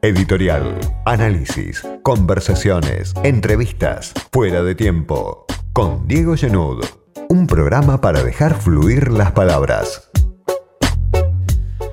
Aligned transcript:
Editorial, 0.00 0.78
análisis, 1.06 1.82
conversaciones, 2.04 3.14
entrevistas, 3.24 4.12
fuera 4.30 4.62
de 4.62 4.76
tiempo. 4.76 5.44
Con 5.72 6.06
Diego 6.06 6.36
Genud. 6.36 6.84
Un 7.28 7.48
programa 7.48 8.00
para 8.00 8.22
dejar 8.22 8.54
fluir 8.54 9.10
las 9.10 9.32
palabras. 9.32 10.08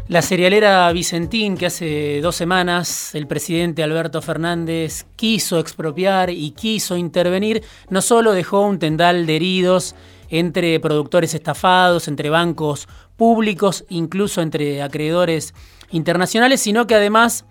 La 0.07 0.21
cerealera 0.21 0.91
Vicentín, 0.91 1.57
que 1.57 1.65
hace 1.65 2.20
dos 2.21 2.36
semanas 2.36 3.15
el 3.15 3.25
presidente 3.25 3.81
Alberto 3.81 4.21
Fernández 4.21 5.07
quiso 5.15 5.57
expropiar 5.57 6.29
y 6.29 6.51
quiso 6.51 6.97
intervenir, 6.97 7.63
no 7.89 8.03
solo 8.03 8.33
dejó 8.33 8.61
un 8.61 8.77
tendal 8.77 9.25
de 9.25 9.35
heridos 9.35 9.95
entre 10.29 10.79
productores 10.79 11.33
estafados, 11.33 12.07
entre 12.07 12.29
bancos 12.29 12.87
públicos, 13.15 13.83
incluso 13.89 14.43
entre 14.43 14.83
acreedores 14.83 15.55
internacionales, 15.89 16.61
sino 16.61 16.85
que 16.85 16.93
además 16.93 17.45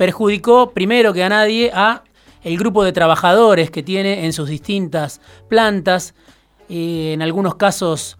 perjudicó 0.00 0.70
primero 0.70 1.12
que 1.12 1.22
a 1.22 1.28
nadie 1.28 1.70
a 1.74 2.04
el 2.42 2.56
grupo 2.56 2.84
de 2.84 2.92
trabajadores 2.92 3.70
que 3.70 3.82
tiene 3.82 4.24
en 4.24 4.32
sus 4.32 4.48
distintas 4.48 5.20
plantas, 5.46 6.14
eh, 6.70 7.10
en 7.12 7.20
algunos 7.20 7.56
casos 7.56 8.16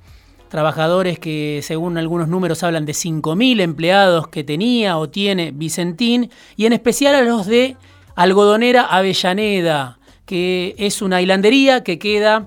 trabajadores 0.50 1.18
que 1.18 1.60
según 1.62 1.96
algunos 1.96 2.28
números 2.28 2.62
hablan 2.64 2.84
de 2.84 2.92
5.000 2.92 3.62
empleados 3.62 4.28
que 4.28 4.44
tenía 4.44 4.98
o 4.98 5.08
tiene 5.08 5.52
Vicentín, 5.52 6.30
y 6.54 6.66
en 6.66 6.74
especial 6.74 7.14
a 7.14 7.22
los 7.22 7.46
de 7.46 7.78
Algodonera 8.14 8.82
Avellaneda, 8.82 9.98
que 10.26 10.74
es 10.76 11.00
una 11.00 11.22
hilandería 11.22 11.82
que 11.82 11.98
queda 11.98 12.46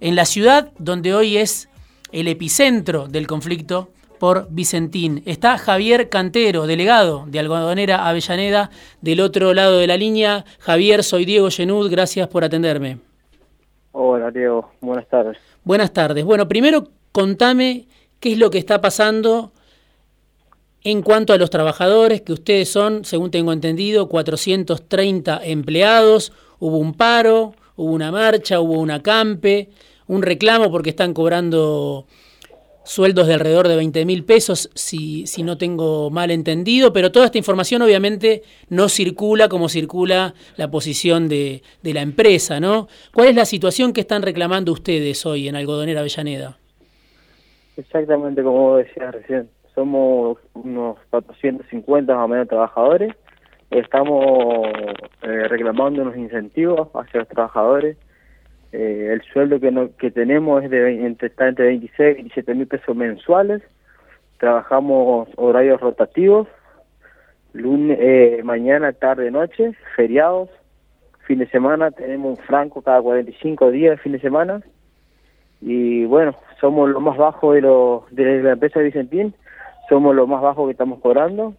en 0.00 0.16
la 0.16 0.24
ciudad 0.24 0.72
donde 0.80 1.14
hoy 1.14 1.36
es 1.36 1.68
el 2.10 2.26
epicentro 2.26 3.06
del 3.06 3.28
conflicto 3.28 3.90
por 4.22 4.46
Vicentín. 4.50 5.20
Está 5.26 5.58
Javier 5.58 6.08
Cantero, 6.08 6.68
delegado 6.68 7.24
de 7.26 7.40
Algodonera 7.40 8.06
Avellaneda, 8.06 8.70
del 9.00 9.18
otro 9.18 9.52
lado 9.52 9.78
de 9.78 9.88
la 9.88 9.96
línea. 9.96 10.44
Javier, 10.60 11.02
soy 11.02 11.24
Diego 11.24 11.50
Genud, 11.50 11.90
gracias 11.90 12.28
por 12.28 12.44
atenderme. 12.44 13.00
Hola 13.90 14.30
Diego, 14.30 14.70
buenas 14.80 15.08
tardes. 15.08 15.38
Buenas 15.64 15.92
tardes. 15.92 16.24
Bueno, 16.24 16.46
primero 16.46 16.86
contame 17.10 17.88
qué 18.20 18.34
es 18.34 18.38
lo 18.38 18.50
que 18.50 18.58
está 18.58 18.80
pasando 18.80 19.50
en 20.84 21.02
cuanto 21.02 21.32
a 21.32 21.36
los 21.36 21.50
trabajadores, 21.50 22.20
que 22.20 22.32
ustedes 22.32 22.68
son, 22.68 23.04
según 23.04 23.32
tengo 23.32 23.52
entendido, 23.52 24.08
430 24.08 25.40
empleados, 25.42 26.32
hubo 26.60 26.76
un 26.76 26.94
paro, 26.94 27.54
hubo 27.74 27.90
una 27.90 28.12
marcha, 28.12 28.60
hubo 28.60 28.78
una 28.78 29.02
campe, 29.02 29.70
un 30.06 30.22
reclamo 30.22 30.70
porque 30.70 30.90
están 30.90 31.12
cobrando 31.12 32.06
sueldos 32.84 33.26
de 33.26 33.34
alrededor 33.34 33.68
de 33.68 33.76
20 33.76 34.04
mil 34.04 34.24
pesos, 34.24 34.70
si, 34.74 35.26
si 35.26 35.42
no 35.42 35.56
tengo 35.58 36.10
mal 36.10 36.30
entendido, 36.30 36.92
pero 36.92 37.12
toda 37.12 37.26
esta 37.26 37.38
información 37.38 37.82
obviamente 37.82 38.42
no 38.68 38.88
circula 38.88 39.48
como 39.48 39.68
circula 39.68 40.34
la 40.56 40.70
posición 40.70 41.28
de, 41.28 41.62
la 41.82 42.02
empresa, 42.02 42.60
¿no? 42.60 42.88
¿Cuál 43.14 43.28
es 43.28 43.36
la 43.36 43.44
situación 43.44 43.92
que 43.92 44.00
están 44.00 44.22
reclamando 44.22 44.72
ustedes 44.72 45.24
hoy 45.26 45.48
en 45.48 45.56
Algodonera 45.56 46.00
Avellaneda? 46.00 46.58
Exactamente 47.76 48.42
como 48.42 48.76
decía 48.76 49.10
recién, 49.10 49.48
somos 49.74 50.38
unos 50.54 50.98
450 51.10 52.14
más 52.14 52.24
o 52.24 52.28
menos 52.28 52.48
trabajadores, 52.48 53.14
estamos 53.70 54.66
eh, 55.22 55.48
reclamando 55.48 56.02
unos 56.02 56.16
incentivos 56.16 56.88
hacia 56.94 57.20
los 57.20 57.28
trabajadores, 57.28 57.96
eh, 58.72 59.10
el 59.12 59.22
sueldo 59.32 59.60
que, 59.60 59.70
no, 59.70 59.94
que 59.96 60.10
tenemos 60.10 60.64
es 60.64 60.70
de 60.70 61.06
entre, 61.06 61.28
está 61.28 61.48
entre 61.48 61.66
26 61.66 61.98
y 61.98 62.14
27 62.14 62.54
mil 62.54 62.66
pesos 62.66 62.96
mensuales, 62.96 63.62
trabajamos 64.38 65.28
horarios 65.36 65.80
rotativos, 65.80 66.48
lunes, 67.52 67.98
eh, 68.00 68.40
mañana, 68.44 68.92
tarde, 68.92 69.30
noche, 69.30 69.72
feriados, 69.94 70.48
fin 71.26 71.38
de 71.38 71.48
semana 71.48 71.90
tenemos 71.90 72.38
un 72.38 72.44
franco 72.44 72.82
cada 72.82 73.00
45 73.00 73.70
días, 73.70 74.00
fin 74.00 74.12
de 74.12 74.20
semana, 74.20 74.62
y 75.60 76.04
bueno, 76.06 76.34
somos 76.60 76.90
lo 76.90 77.00
más 77.00 77.16
bajo 77.16 77.52
de, 77.52 77.60
lo, 77.60 78.06
de 78.10 78.42
la 78.42 78.52
empresa 78.52 78.80
de 78.80 78.86
Vicentín, 78.86 79.34
somos 79.88 80.14
lo 80.14 80.26
más 80.26 80.42
bajo 80.42 80.66
que 80.66 80.72
estamos 80.72 81.00
cobrando. 81.00 81.54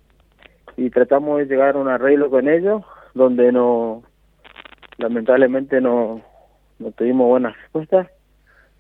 Y 0.76 0.90
tratamos 0.90 1.38
de 1.40 1.46
llegar 1.46 1.76
a 1.76 1.80
un 1.80 1.88
arreglo 1.88 2.30
con 2.30 2.50
ellos 2.50 2.84
donde 3.14 3.52
no 3.52 4.02
lamentablemente 4.98 5.80
no, 5.82 6.22
no 6.80 6.92
tuvimos 6.92 7.28
buenas 7.28 7.56
respuestas, 7.58 8.08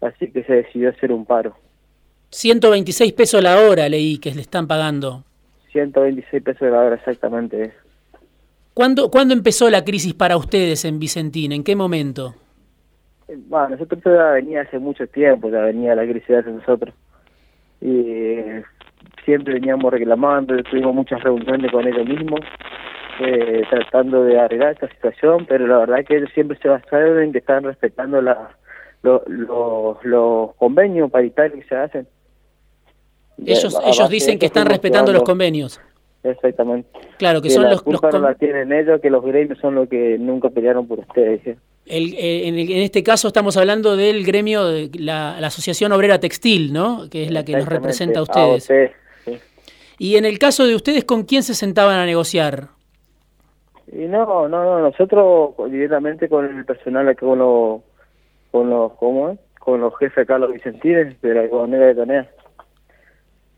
así 0.01 0.31
que 0.31 0.43
se 0.43 0.53
decidió 0.53 0.89
hacer 0.89 1.11
un 1.11 1.25
paro. 1.25 1.55
126 2.29 3.13
pesos 3.13 3.43
la 3.43 3.59
hora 3.59 3.87
leí 3.89 4.17
que 4.17 4.33
le 4.33 4.41
están 4.41 4.67
pagando. 4.67 5.23
126 5.71 6.43
pesos 6.43 6.71
la 6.71 6.79
hora, 6.79 6.95
exactamente. 6.95 7.73
¿Cuándo, 8.73 9.11
¿Cuándo 9.11 9.33
empezó 9.33 9.69
la 9.69 9.83
crisis 9.83 10.13
para 10.13 10.35
ustedes 10.35 10.83
en 10.85 10.99
Vicentín? 10.99 11.51
¿En 11.51 11.63
qué 11.63 11.75
momento? 11.75 12.35
Bueno, 13.47 13.69
nosotros 13.69 14.01
ya 14.03 14.31
venía 14.31 14.61
hace 14.61 14.79
mucho 14.79 15.07
tiempo, 15.07 15.49
ya 15.49 15.59
venía 15.59 15.95
la 15.95 16.03
crisis 16.03 16.37
hace 16.37 16.51
nosotros. 16.51 16.93
Y 17.81 18.37
siempre 19.25 19.55
veníamos 19.55 19.91
reclamando, 19.91 20.55
tuvimos 20.63 20.95
muchas 20.95 21.21
reuniones 21.21 21.71
con 21.71 21.87
ellos 21.87 22.07
mismos, 22.07 22.41
eh, 23.19 23.63
tratando 23.69 24.23
de 24.23 24.39
arreglar 24.39 24.73
esta 24.73 24.89
situación, 24.89 25.45
pero 25.47 25.67
la 25.67 25.79
verdad 25.79 25.99
es 25.99 26.07
que 26.07 26.17
ellos 26.17 26.29
siempre 26.33 26.57
se 26.59 26.67
basaron 26.67 27.21
en 27.21 27.31
que 27.31 27.39
están 27.39 27.63
respetando 27.63 28.21
la, 28.21 28.49
los 29.01 29.21
los 30.03 30.55
convenios 30.55 31.11
paritarios 31.11 31.61
que 31.61 31.67
se 31.67 31.75
hacen. 31.75 32.07
Ellos, 33.45 33.77
ellos 33.85 34.09
dicen 34.09 34.39
que 34.39 34.45
están 34.45 34.67
respetando 34.67 35.11
los 35.11 35.23
convenios. 35.23 35.81
Exactamente. 36.23 36.89
Claro, 37.17 37.41
que, 37.41 37.49
son 37.49 37.63
la 37.63 37.71
los, 37.71 37.81
culpa 37.81 38.09
no 38.11 38.19
la 38.19 38.35
tienen 38.35 38.71
ellos, 38.71 39.01
que 39.01 39.09
los 39.09 39.23
gremios 39.23 39.59
son 39.59 39.75
los 39.75 39.89
que 39.89 40.17
nunca 40.17 40.49
pelearon 40.49 40.87
por 40.87 40.99
ustedes. 40.99 41.57
El, 41.85 42.13
eh, 42.13 42.47
en, 42.47 42.57
el, 42.57 42.71
en, 42.71 42.77
este 42.77 43.03
caso 43.03 43.27
estamos 43.27 43.57
hablando 43.57 43.97
del 43.97 44.25
gremio, 44.25 44.65
de 44.65 44.89
la, 44.97 45.37
la, 45.41 45.47
Asociación 45.47 45.91
Obrera 45.91 46.19
Textil, 46.19 46.71
¿no? 46.71 47.09
Que 47.09 47.25
es 47.25 47.31
la 47.31 47.43
que 47.43 47.57
nos 47.57 47.67
representa 47.67 48.19
a 48.19 48.23
ustedes. 48.23 48.71
Ah, 48.71 48.91
sí. 49.25 49.33
Y 49.97 50.15
en 50.15 50.25
el 50.25 50.39
caso 50.39 50.65
de 50.65 50.75
ustedes, 50.75 51.03
¿con 51.03 51.23
quién 51.23 51.43
se 51.43 51.53
sentaban 51.53 51.97
a 51.97 52.05
negociar? 52.05 52.69
Y 53.91 54.05
no, 54.05 54.47
no, 54.47 54.63
no, 54.63 54.79
nosotros 54.79 55.55
directamente 55.69 56.29
con 56.29 56.45
el 56.45 56.65
personal 56.65 57.07
aquí, 57.09 57.25
con 57.25 57.39
los, 57.39 57.81
con 58.51 58.69
los, 58.69 58.93
¿cómo 58.93 59.29
es? 59.29 59.39
Con 59.59 59.81
los 59.81 59.97
jefes 59.97 60.27
Carlos 60.27 60.53
Vicentines 60.53 61.19
de 61.21 61.33
la 61.33 61.47
Gobernera 61.47 61.87
de 61.87 61.95
Tonea. 61.95 62.29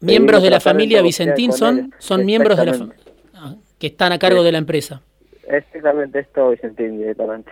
¿Miembros 0.02 0.44
de 0.44 0.50
la 0.50 0.60
familia 0.60 1.02
Vicentín 1.02 1.52
son? 1.52 1.94
¿Son 1.98 2.26
miembros 2.26 2.58
de 2.58 2.66
la? 2.66 2.90
Ah, 3.34 3.56
que 3.80 3.88
están 3.88 4.12
a 4.12 4.20
cargo 4.20 4.40
sí. 4.40 4.46
de 4.46 4.52
la 4.52 4.58
empresa. 4.58 5.02
Exactamente, 5.48 6.20
esto 6.20 6.50
Vicentín 6.50 6.98
directamente. 6.98 7.52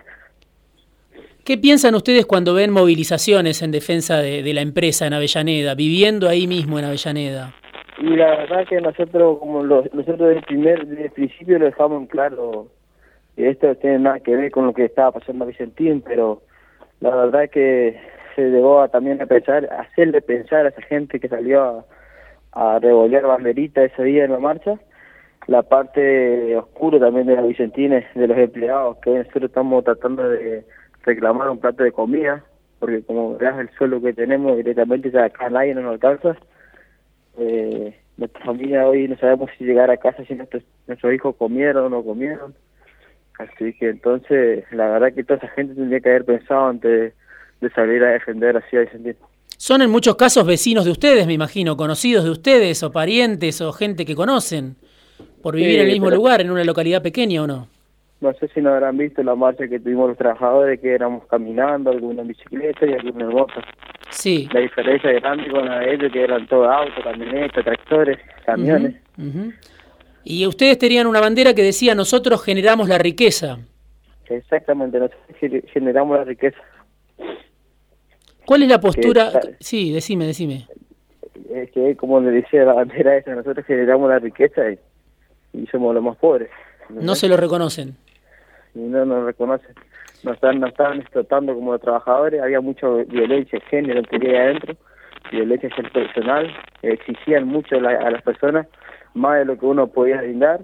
¿Qué 1.43 1.57
piensan 1.57 1.93
ustedes 1.95 2.25
cuando 2.25 2.53
ven 2.53 2.71
movilizaciones 2.71 3.61
en 3.61 3.71
defensa 3.71 4.17
de, 4.17 4.43
de, 4.43 4.53
la 4.53 4.61
empresa 4.61 5.05
en 5.05 5.13
Avellaneda, 5.13 5.75
viviendo 5.75 6.29
ahí 6.29 6.47
mismo 6.47 6.79
en 6.79 6.85
Avellaneda? 6.85 7.53
Y 7.99 8.15
la 8.15 8.37
verdad 8.37 8.67
que 8.67 8.81
nosotros, 8.81 9.39
como 9.39 9.63
lo, 9.63 9.83
nosotros 9.93 10.17
desde 10.17 10.39
el, 10.39 10.43
primer, 10.43 10.87
desde 10.87 11.05
el 11.05 11.11
principio 11.11 11.59
lo 11.59 11.65
dejamos 11.65 12.01
en 12.01 12.07
claro, 12.07 12.67
que 13.35 13.49
esto 13.49 13.67
no 13.67 13.75
tiene 13.75 13.99
nada 13.99 14.19
que 14.19 14.35
ver 14.35 14.51
con 14.51 14.65
lo 14.65 14.73
que 14.73 14.85
estaba 14.85 15.11
pasando 15.11 15.45
a 15.45 15.47
Vicentín, 15.47 16.01
pero 16.01 16.41
la 16.99 17.15
verdad 17.15 17.49
que 17.49 17.99
se 18.35 18.49
llegó 18.49 18.81
a, 18.81 18.87
también 18.87 19.21
a 19.21 19.25
pensar, 19.25 19.69
a 19.71 19.81
hacerle 19.81 20.21
pensar 20.21 20.65
a 20.65 20.69
esa 20.69 20.81
gente 20.81 21.19
que 21.19 21.27
salió 21.27 21.63
a, 21.63 21.85
a 22.75 22.79
revolear 22.79 23.23
banderita 23.23 23.83
ese 23.83 24.03
día 24.03 24.25
en 24.25 24.31
la 24.31 24.39
marcha, 24.39 24.79
la 25.47 25.61
parte 25.61 26.55
oscura 26.55 26.99
también 26.99 27.27
de 27.27 27.35
los 27.35 27.47
vicentines, 27.47 28.05
de 28.15 28.27
los 28.27 28.37
empleados, 28.37 28.97
que 28.97 29.11
nosotros 29.11 29.43
estamos 29.45 29.83
tratando 29.83 30.29
de 30.29 30.63
reclamar 31.03 31.49
un 31.49 31.59
plato 31.59 31.83
de 31.83 31.91
comida, 31.91 32.43
porque 32.79 33.03
como 33.03 33.37
veas 33.37 33.59
el 33.59 33.69
suelo 33.71 34.01
que 34.01 34.13
tenemos 34.13 34.55
directamente 34.57 35.11
ya 35.11 35.25
acá 35.25 35.49
nadie 35.49 35.73
nos 35.75 35.85
alcanza. 35.85 36.37
Eh, 37.37 37.95
nuestra 38.17 38.45
familia 38.45 38.87
hoy 38.87 39.07
no 39.07 39.17
sabemos 39.17 39.49
si 39.57 39.65
llegar 39.65 39.89
a 39.89 39.97
casa 39.97 40.23
si 40.25 40.35
nuestros, 40.35 40.63
nuestros 40.87 41.13
hijos 41.13 41.35
comieron 41.35 41.85
o 41.85 41.89
no 41.89 42.03
comieron. 42.03 42.53
Así 43.39 43.73
que 43.73 43.89
entonces 43.89 44.65
la 44.71 44.87
verdad 44.87 45.13
que 45.13 45.23
toda 45.23 45.37
esa 45.37 45.49
gente 45.49 45.73
tendría 45.73 45.99
que 45.99 46.09
haber 46.09 46.25
pensado 46.25 46.67
antes 46.67 47.13
de, 47.61 47.69
salir 47.71 48.03
a 48.03 48.11
defender 48.11 48.57
así 48.57 48.77
a 48.77 48.81
Vicentín. 48.81 49.15
Son 49.57 49.81
en 49.81 49.89
muchos 49.89 50.15
casos 50.15 50.45
vecinos 50.45 50.85
de 50.85 50.91
ustedes, 50.91 51.25
me 51.25 51.33
imagino, 51.33 51.77
conocidos 51.77 52.25
de 52.25 52.31
ustedes 52.31 52.83
o 52.83 52.91
parientes 52.91 53.61
o 53.61 53.71
gente 53.71 54.05
que 54.05 54.15
conocen 54.15 54.75
por 55.41 55.55
vivir 55.55 55.71
sí, 55.71 55.75
en 55.77 55.81
el 55.81 55.91
mismo 55.93 56.09
lugar, 56.09 56.41
en 56.41 56.51
una 56.51 56.63
localidad 56.63 57.01
pequeña 57.01 57.43
o 57.43 57.47
no 57.47 57.67
no 58.23 58.33
sé 58.35 58.47
si 58.47 58.61
nos 58.61 58.73
habrán 58.73 58.97
visto 58.97 59.21
la 59.21 59.35
marcha 59.35 59.67
que 59.67 59.79
tuvimos 59.79 60.07
los 60.07 60.17
trabajadores, 60.17 60.79
que 60.79 60.95
éramos 60.95 61.25
caminando, 61.27 61.91
algunos 61.91 62.19
en 62.19 62.29
bicicleta 62.29 62.85
y 62.85 62.93
algunos 62.93 63.21
en 63.21 63.37
moto. 63.37 63.53
Sí. 64.13 64.47
La 64.53 64.59
diferencia 64.61 65.11
grande 65.11 65.49
con 65.49 65.65
la 65.65 65.79
de 65.79 65.95
ellos, 65.95 66.11
que 66.11 66.23
eran 66.23 66.47
todos 66.47 66.67
autos, 66.67 67.03
camionetas, 67.03 67.63
tractores, 67.63 68.19
camiones. 68.45 68.95
Uh 69.17 69.21
-huh, 69.21 69.27
uh 69.27 69.45
-huh. 69.47 69.53
Y 70.23 70.47
ustedes 70.47 70.77
tenían 70.77 71.07
una 71.07 71.19
bandera 71.19 71.53
que 71.53 71.63
decía, 71.63 71.95
nosotros 71.95 72.43
generamos 72.43 72.87
la 72.87 72.97
riqueza. 72.97 73.57
Exactamente, 74.27 74.99
nosotros 74.99 75.21
generamos 75.73 76.17
la 76.17 76.23
riqueza. 76.23 76.57
¿Cuál 78.45 78.63
es 78.63 78.69
la 78.69 78.79
postura? 78.79 79.31
Que, 79.31 79.55
sí, 79.59 79.91
decime, 79.91 80.25
decime. 80.25 80.67
Es 81.53 81.71
que, 81.71 81.95
como 81.95 82.19
le 82.21 82.31
decía 82.31 82.63
la 82.63 82.73
bandera 82.73 83.17
esa, 83.17 83.35
nosotros 83.35 83.65
generamos 83.65 84.09
la 84.09 84.19
riqueza 84.19 84.61
y, 84.71 84.79
y 85.53 85.67
somos 85.67 85.93
los 85.93 86.03
más 86.03 86.17
pobres. 86.17 86.49
No 86.89 87.15
se 87.15 87.27
lo 87.27 87.35
reconocen. 87.35 87.95
Y 88.75 88.79
no 88.79 89.05
nos 89.05 89.25
reconocen. 89.25 89.73
Nos 90.23 90.35
están, 90.35 90.59
nos 90.59 90.69
estaban 90.69 90.99
explotando 90.99 91.53
como 91.53 91.77
trabajadores, 91.79 92.41
había 92.41 92.61
mucha 92.61 92.87
violencia 93.07 93.59
de 93.59 93.65
género 93.65 94.01
que 94.03 94.15
ahí 94.15 94.35
adentro, 94.35 94.75
violencia 95.31 95.69
personal, 95.93 96.51
exigían 96.81 97.47
mucho 97.47 97.75
a 97.77 98.11
las 98.11 98.21
personas, 98.21 98.67
más 99.13 99.39
de 99.39 99.45
lo 99.45 99.57
que 99.57 99.65
uno 99.65 99.87
podía 99.87 100.17
brindar, 100.17 100.61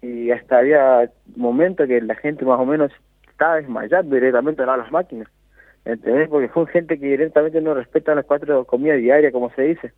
y 0.00 0.30
hasta 0.30 0.58
había 0.58 1.10
momentos 1.36 1.86
que 1.86 2.00
la 2.00 2.14
gente 2.16 2.44
más 2.44 2.58
o 2.58 2.66
menos 2.66 2.90
estaba 3.28 3.56
desmayando 3.56 4.14
directamente 4.14 4.62
a 4.62 4.76
las 4.76 4.90
máquinas. 4.90 5.28
¿Entendés? 5.84 6.28
Porque 6.28 6.48
son 6.54 6.66
gente 6.68 6.98
que 6.98 7.06
directamente 7.06 7.60
no 7.60 7.74
respeta 7.74 8.14
las 8.14 8.24
cuatro 8.24 8.64
comidas 8.64 8.98
diarias, 8.98 9.32
como 9.32 9.50
se 9.50 9.62
dice. 9.62 9.92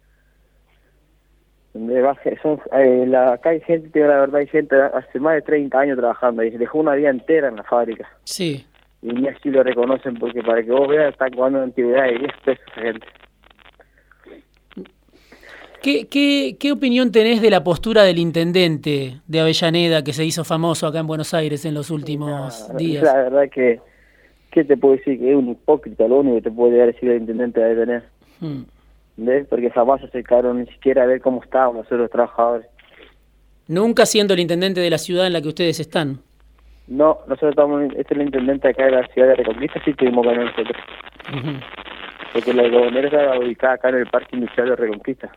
Eh, 1.75 3.05
la, 3.07 3.33
acá 3.33 3.51
hay 3.51 3.61
gente, 3.61 4.01
la 4.01 4.21
verdad, 4.21 4.37
hay 4.37 4.47
gente 4.47 4.81
hace 4.81 5.19
más 5.19 5.35
de 5.35 5.43
30 5.43 5.79
años 5.79 5.99
trabajando 5.99 6.45
y 6.45 6.53
se 6.53 6.59
dejó 6.59 6.79
una 6.79 6.95
vida 6.95 7.11
entera 7.11 7.49
en 7.49 7.57
la 7.57 7.65
fábrica. 7.65 8.09
Sí. 8.25 8.65
Y 9.05 9.09
ni 9.09 9.29
así 9.29 9.51
lo 9.51 9.63
reconocen 9.63 10.15
porque 10.15 10.43
para 10.43 10.63
que 10.63 10.71
vos 10.71 10.89
veas 10.89 11.13
están 11.13 11.31
jugando 11.35 11.61
antigüedad 11.61 12.05
de 12.05 12.19
10 12.21 12.33
pesos 12.43 12.65
gente. 12.75 13.07
¿Qué, 15.83 16.09
qué, 16.09 16.57
¿Qué 16.59 16.73
opinión 16.73 17.13
tenés 17.13 17.43
de 17.43 17.51
la 17.51 17.63
postura 17.63 18.05
del 18.05 18.17
intendente 18.17 19.21
de 19.27 19.41
Avellaneda 19.41 20.03
que 20.03 20.15
se 20.15 20.25
hizo 20.25 20.43
famoso 20.43 20.87
acá 20.87 21.01
en 21.01 21.07
Buenos 21.07 21.35
Aires 21.35 21.67
en 21.67 21.75
los 21.75 21.91
últimos 21.91 22.75
días? 22.79 23.03
La 23.03 23.17
verdad 23.17 23.51
que, 23.53 23.79
¿qué 24.51 24.65
te 24.65 24.79
puedo 24.79 24.97
decir? 24.97 25.19
Que 25.19 25.33
es 25.33 25.37
un 25.37 25.51
hipócrita, 25.51 26.09
lo 26.09 26.21
único 26.21 26.37
que 26.37 26.43
te 26.43 26.51
puede 26.51 26.87
decir 26.87 27.11
el 27.11 27.21
intendente 27.21 27.61
de 27.61 27.77
tener. 27.77 28.03
Hmm. 28.41 28.63
¿Ves? 29.19 29.47
Porque 29.51 29.69
jamás 29.71 30.01
se 30.01 30.07
acercaron 30.07 30.61
ni 30.61 30.67
siquiera 30.69 31.03
a 31.03 31.07
ver 31.07 31.21
cómo 31.21 31.43
estaban 31.43 31.77
los 31.77 32.11
trabajadores. 32.11 32.67
Nunca 33.69 34.07
siendo 34.07 34.33
el 34.33 34.41
intendente 34.41 34.81
de 34.81 34.89
la 34.89 34.97
ciudad 34.97 35.27
en 35.27 35.35
la 35.35 35.43
que 35.43 35.49
ustedes 35.49 35.79
están. 35.79 36.21
No, 36.87 37.21
nosotros 37.27 37.51
estamos, 37.51 37.83
este 37.97 38.01
es 38.01 38.11
el 38.11 38.23
intendente 38.23 38.69
acá 38.69 38.85
de 38.85 38.91
la 38.93 39.07
ciudad 39.09 39.29
de 39.29 39.37
Reconquista, 39.37 39.81
sí 39.85 39.95
tuvimos 39.95 40.27
con 40.27 40.37
nosotros. 40.37 40.77
Porque 42.33 42.53
la 42.53 42.69
gobernadora 42.69 43.07
está 43.07 43.39
ubicada 43.39 43.75
acá 43.75 43.89
en 43.89 43.95
el 43.97 44.07
Parque 44.07 44.37
Industrial 44.37 44.71
de 44.71 44.77
Reconquista. 44.77 45.33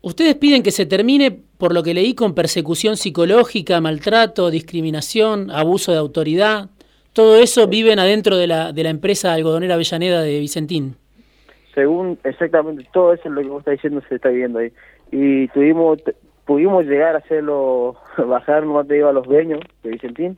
Ustedes 0.00 0.34
piden 0.34 0.62
que 0.62 0.70
se 0.70 0.86
termine, 0.86 1.30
por 1.58 1.72
lo 1.72 1.82
que 1.82 1.94
leí, 1.94 2.14
con 2.14 2.34
persecución 2.34 2.96
psicológica, 2.96 3.80
maltrato, 3.80 4.50
discriminación, 4.50 5.50
abuso 5.50 5.92
de 5.92 5.98
autoridad. 5.98 6.68
Todo 7.14 7.36
eso 7.36 7.66
viven 7.66 7.98
adentro 7.98 8.36
de 8.36 8.46
la, 8.46 8.72
de 8.72 8.82
la 8.82 8.90
empresa 8.90 9.32
algodonera 9.32 9.74
Avellaneda 9.74 10.20
de 10.20 10.38
Vicentín. 10.40 10.96
Según 11.74 12.18
exactamente 12.22 12.86
todo 12.92 13.14
eso 13.14 13.22
es 13.24 13.34
lo 13.34 13.40
que 13.40 13.48
vos 13.48 13.60
estás 13.60 13.72
diciendo 13.72 14.02
se 14.08 14.16
está 14.16 14.28
viendo 14.28 14.58
ahí. 14.58 14.70
Y 15.10 15.48
tuvimos 15.48 15.98
pudimos 16.44 16.84
llegar 16.84 17.14
a 17.14 17.18
hacerlo 17.18 17.96
bajar, 18.26 18.64
no 18.64 18.84
te 18.84 18.94
digo, 18.94 19.08
a 19.08 19.12
los 19.12 19.26
dueños 19.26 19.60
de 19.82 19.90
Vicentín. 19.90 20.36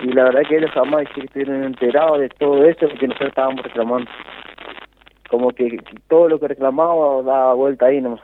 Y 0.00 0.12
la 0.12 0.24
verdad 0.24 0.42
que 0.48 0.56
ellos 0.56 0.70
jamás 0.72 1.06
estuvieron 1.16 1.64
enterados 1.64 2.20
de 2.20 2.28
todo 2.28 2.64
eso 2.64 2.86
porque 2.88 3.08
nosotros 3.08 3.30
estábamos 3.30 3.62
reclamando. 3.62 4.10
Como 5.28 5.50
que 5.50 5.78
todo 6.08 6.28
lo 6.28 6.38
que 6.38 6.48
reclamábamos 6.48 7.24
daba 7.24 7.54
vuelta 7.54 7.86
ahí 7.86 8.00
nomás 8.00 8.20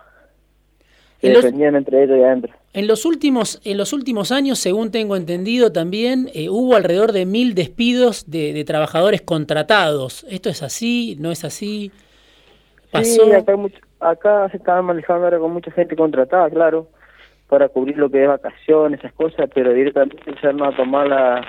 entre 1.24 2.04
ellos 2.04 2.18
y 2.18 2.22
adentro. 2.22 2.52
En 2.72 2.86
los 2.86 3.04
últimos, 3.04 3.60
en 3.64 3.78
los 3.78 3.92
últimos 3.92 4.32
años, 4.32 4.58
según 4.58 4.90
tengo 4.90 5.16
entendido 5.16 5.72
también, 5.72 6.28
eh, 6.34 6.48
hubo 6.48 6.74
alrededor 6.74 7.12
de 7.12 7.24
mil 7.24 7.54
despidos 7.54 8.30
de, 8.30 8.64
trabajadores 8.64 9.22
contratados. 9.22 10.26
¿Esto 10.28 10.48
es 10.48 10.62
así? 10.62 11.16
¿No 11.20 11.30
es 11.30 11.44
así? 11.44 11.92
¿Pasó? 12.90 13.24
Sí, 13.24 13.32
acá, 13.32 13.54
acá 14.00 14.48
se 14.50 14.56
estaban 14.56 14.86
manejando 14.86 15.24
ahora 15.24 15.38
con 15.38 15.52
mucha 15.52 15.70
gente 15.70 15.96
contratada, 15.96 16.50
claro, 16.50 16.88
para 17.54 17.68
cubrir 17.68 17.96
lo 17.96 18.10
que 18.10 18.20
es 18.20 18.28
vacaciones, 18.28 18.98
esas 18.98 19.12
cosas, 19.12 19.48
pero 19.54 19.72
directamente 19.72 20.34
ya 20.42 20.52
no 20.52 20.64
a 20.64 20.74
tomar 20.74 21.06
la, 21.06 21.40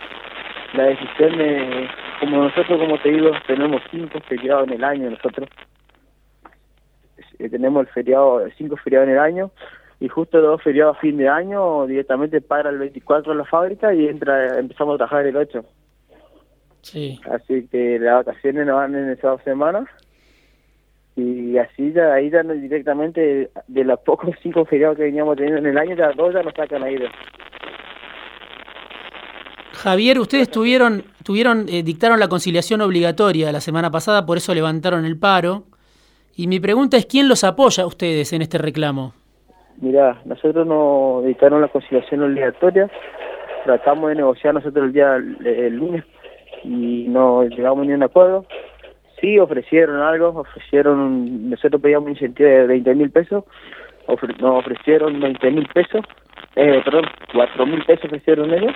la 0.75 0.83
decisión 0.83 1.35
de, 1.35 1.87
como 2.19 2.43
nosotros, 2.43 2.79
como 2.79 2.99
te 2.99 3.09
digo, 3.09 3.31
tenemos 3.47 3.81
cinco 3.89 4.19
feriados 4.29 4.67
en 4.67 4.73
el 4.73 4.83
año 4.83 5.09
nosotros. 5.09 5.49
Eh, 7.39 7.49
tenemos 7.49 7.87
el 7.87 7.91
feriado, 7.91 8.47
cinco 8.55 8.77
feriados 8.77 9.07
en 9.07 9.13
el 9.15 9.19
año, 9.19 9.49
y 9.99 10.07
justo 10.07 10.39
dos 10.39 10.61
feriados 10.61 10.95
a 10.95 10.99
fin 10.99 11.17
de 11.17 11.27
año 11.27 11.87
directamente 11.87 12.39
para 12.39 12.69
el 12.69 12.77
24 12.77 13.31
en 13.31 13.37
la 13.39 13.45
fábrica 13.45 13.91
y 13.91 14.07
entra 14.07 14.59
empezamos 14.59 14.93
a 14.93 14.97
trabajar 14.97 15.25
el 15.25 15.35
8. 15.35 15.65
Sí. 16.83 17.19
Así 17.31 17.67
que 17.69 17.97
las 17.97 18.23
vacaciones 18.23 18.67
nos 18.67 18.75
van 18.75 18.93
en 18.93 19.09
esas 19.09 19.23
dos 19.23 19.41
semanas 19.41 19.89
y 21.15 21.57
así 21.57 21.93
ya 21.93 22.13
ahí 22.13 22.29
ya 22.29 22.43
directamente 22.43 23.49
de 23.67 23.83
los 23.83 23.99
pocos 24.01 24.35
cinco 24.43 24.65
feriados 24.65 24.97
que 24.97 25.03
veníamos 25.03 25.37
teniendo 25.37 25.59
en 25.59 25.67
el 25.67 25.77
año 25.77 25.95
ya 25.95 26.11
dos 26.11 26.33
ya 26.33 26.43
nos 26.43 26.53
sacan 26.53 26.83
ahí. 26.83 26.97
Javier, 29.73 30.19
ustedes 30.19 30.49
tuvieron, 30.49 31.03
tuvieron 31.23 31.67
eh, 31.69 31.83
dictaron 31.83 32.19
la 32.19 32.27
conciliación 32.27 32.81
obligatoria 32.81 33.51
la 33.51 33.61
semana 33.61 33.91
pasada, 33.91 34.25
por 34.25 34.37
eso 34.37 34.53
levantaron 34.53 35.05
el 35.05 35.17
paro. 35.19 35.63
Y 36.37 36.47
mi 36.47 36.59
pregunta 36.59 36.97
es, 36.97 37.05
¿quién 37.05 37.29
los 37.29 37.43
apoya 37.43 37.83
a 37.83 37.87
ustedes 37.87 38.33
en 38.33 38.41
este 38.41 38.57
reclamo? 38.57 39.13
Mira, 39.79 40.21
nosotros 40.25 40.65
nos 40.65 41.23
dedicaron 41.23 41.61
la 41.61 41.67
conciliación 41.67 42.23
obligatoria, 42.23 42.89
tratamos 43.65 44.09
de 44.09 44.15
negociar 44.15 44.53
nosotros 44.53 44.85
el 44.85 44.93
día 44.93 45.15
el, 45.15 45.75
lunes 45.75 46.03
y 46.63 47.05
no 47.09 47.43
llegamos 47.43 47.85
ni 47.85 47.93
a 47.93 47.95
un 47.95 48.03
acuerdo. 48.03 48.45
Sí 49.19 49.39
ofrecieron 49.39 50.01
algo, 50.01 50.29
ofrecieron, 50.29 51.49
nosotros 51.49 51.81
pedíamos 51.81 52.07
un 52.07 52.11
incentivo 52.13 52.49
de 52.49 52.67
20 52.67 52.95
mil 52.95 53.11
pesos, 53.11 53.43
nos 54.07 54.59
ofrecieron 54.59 55.19
20 55.19 55.51
mil 55.51 55.67
pesos, 55.73 56.05
eh, 56.55 56.81
perdón, 56.83 57.05
4 57.33 57.65
mil 57.65 57.83
pesos 57.85 58.05
ofrecieron 58.05 58.53
ellos, 58.53 58.73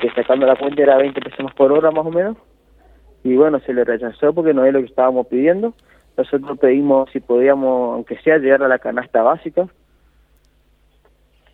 que 0.00 0.10
sacando 0.10 0.46
la 0.46 0.56
cuenta 0.56 0.82
era 0.82 0.96
20 0.96 1.20
pesos 1.20 1.44
más 1.44 1.54
por 1.54 1.72
hora 1.72 1.90
más 1.90 2.06
o 2.06 2.10
menos, 2.10 2.36
y 3.22 3.36
bueno, 3.36 3.60
se 3.60 3.72
le 3.72 3.84
rechazó 3.84 4.32
porque 4.32 4.54
no 4.54 4.64
es 4.64 4.72
lo 4.72 4.80
que 4.80 4.86
estábamos 4.86 5.26
pidiendo 5.26 5.74
nosotros 6.20 6.58
pedimos 6.58 7.10
si 7.12 7.20
podíamos, 7.20 7.94
aunque 7.94 8.18
sea, 8.18 8.38
llegar 8.38 8.62
a 8.62 8.68
la 8.68 8.78
canasta 8.78 9.22
básica. 9.22 9.68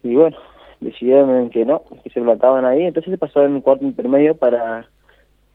Y 0.02 0.14
bueno, 0.14 0.36
decidieron 0.80 1.50
que 1.50 1.64
no, 1.64 1.82
que 2.02 2.10
se 2.10 2.20
plantaban 2.20 2.64
ahí. 2.64 2.82
Entonces 2.82 3.12
se 3.12 3.18
pasó 3.18 3.44
en 3.44 3.54
un 3.54 3.60
cuarto 3.60 3.84
intermedio 3.84 4.36
para 4.36 4.88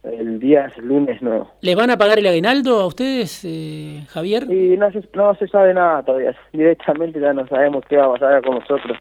el 0.03 0.39
día 0.39 0.71
lunes 0.77 1.21
nuevo. 1.21 1.51
¿Le 1.62 1.75
van 1.75 1.92
a 1.92 1.98
pagar 1.98 2.19
el 2.19 2.27
aguinaldo 2.27 2.80
a 2.80 2.88
ustedes, 2.88 3.45
eh, 3.45 4.03
Javier? 4.09 4.51
Y 4.51 4.77
no 4.77 4.92
se, 4.92 5.03
no 5.13 5.36
se 5.36 5.48
sabe 5.48 5.74
nada 5.74 6.03
todavía. 6.03 6.36
Directamente 6.53 7.19
ya 7.19 7.33
no 7.33 7.48
sabemos 7.48 7.83
qué 7.88 7.98
va 7.98 8.06
a 8.06 8.13
pasar 8.13 8.44
con 8.44 8.56
nosotros. 8.56 8.98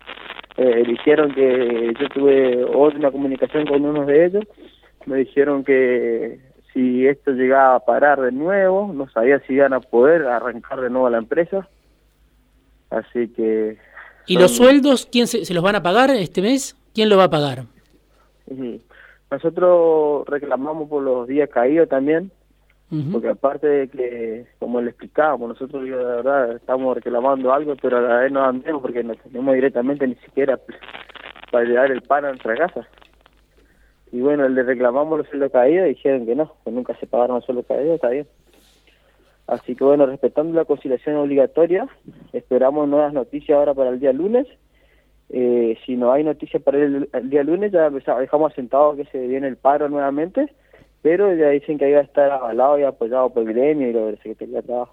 Eh, 0.56 0.82
dijeron 0.86 1.32
que 1.32 1.94
yo 1.98 2.08
tuve 2.10 2.64
otra 2.64 3.10
comunicación 3.10 3.66
con 3.66 3.84
uno 3.84 4.04
de 4.04 4.26
ellos. 4.26 4.44
Me 5.06 5.18
dijeron 5.18 5.64
que 5.64 6.38
si 6.72 7.06
esto 7.06 7.32
llegaba 7.32 7.76
a 7.76 7.80
parar 7.80 8.20
de 8.20 8.32
nuevo, 8.32 8.92
no 8.92 9.08
sabía 9.08 9.40
si 9.46 9.54
iban 9.54 9.72
a 9.72 9.80
poder 9.80 10.26
arrancar 10.26 10.80
de 10.80 10.90
nuevo 10.90 11.06
a 11.06 11.10
la 11.10 11.18
empresa. 11.18 11.66
Así 12.90 13.28
que... 13.28 13.78
¿Y 14.26 14.38
los 14.38 14.56
sueldos, 14.56 15.08
quién 15.10 15.26
se, 15.26 15.52
los 15.54 15.62
van 15.64 15.76
a 15.76 15.82
pagar 15.82 16.10
este 16.10 16.42
mes? 16.42 16.76
¿Quién 16.94 17.08
lo 17.08 17.16
va 17.16 17.24
a 17.24 17.30
pagar? 17.30 17.64
Nosotros 19.30 20.26
reclamamos 20.26 20.88
por 20.88 21.02
los 21.02 21.28
días 21.28 21.48
caídos 21.50 21.88
también, 21.88 22.32
porque 23.12 23.28
aparte 23.28 23.66
de 23.68 23.88
que, 23.88 24.46
como 24.58 24.80
le 24.80 24.90
explicábamos, 24.90 25.50
nosotros 25.50 25.84
de 25.84 25.90
verdad 25.90 26.56
estamos 26.56 26.96
reclamando 26.96 27.52
algo, 27.52 27.76
pero 27.80 27.98
a 27.98 28.00
la 28.00 28.16
vez 28.18 28.32
no 28.32 28.44
andemos 28.44 28.82
porque 28.82 29.04
no 29.04 29.14
tenemos 29.14 29.54
directamente 29.54 30.08
ni 30.08 30.16
siquiera 30.16 30.58
para 31.52 31.64
llevar 31.64 31.92
el 31.92 32.02
pan 32.02 32.24
a 32.24 32.28
nuestra 32.30 32.56
casa 32.56 32.88
y 34.12 34.20
bueno, 34.20 34.48
le 34.48 34.62
reclamamos 34.62 35.18
los 35.18 35.28
sueldos 35.28 35.52
caídos 35.52 35.86
y 35.86 35.90
dijeron 35.90 36.26
que 36.26 36.34
no, 36.34 36.52
que 36.64 36.70
nunca 36.70 36.94
se 36.96 37.06
pagaron 37.06 37.36
los 37.36 37.44
sueldos 37.44 37.66
caídos, 37.66 37.94
está 37.94 38.08
bien. 38.08 38.26
Así 39.46 39.74
que 39.74 39.84
bueno, 39.84 40.06
respetando 40.06 40.54
la 40.54 40.64
conciliación 40.64 41.16
obligatoria, 41.16 41.88
esperamos 42.32 42.88
nuevas 42.88 43.12
noticias 43.12 43.56
ahora 43.56 43.74
para 43.74 43.90
el 43.90 44.00
día 44.00 44.12
lunes. 44.12 44.46
Eh, 45.32 45.78
si 45.86 45.96
no 45.96 46.12
hay 46.12 46.24
noticias 46.24 46.60
para 46.62 46.78
el, 46.78 47.08
día 47.24 47.44
lunes, 47.44 47.70
ya 47.72 47.88
dejamos 47.90 48.52
asentado 48.52 48.96
que 48.96 49.04
se 49.06 49.26
viene 49.26 49.46
el 49.46 49.56
paro 49.56 49.88
nuevamente, 49.88 50.52
pero 51.02 51.34
ya 51.34 51.50
dicen 51.50 51.78
que 51.78 51.84
ahí 51.84 51.92
va 51.92 52.00
a 52.00 52.04
estar 52.04 52.30
avalado 52.32 52.78
y 52.78 52.82
apoyado 52.82 53.30
por 53.30 53.44
el 53.44 53.54
gremio 53.54 53.88
y 53.88 53.92
de 53.92 54.16
Secretaría 54.16 54.56
de 54.56 54.62
Trabajo. 54.62 54.92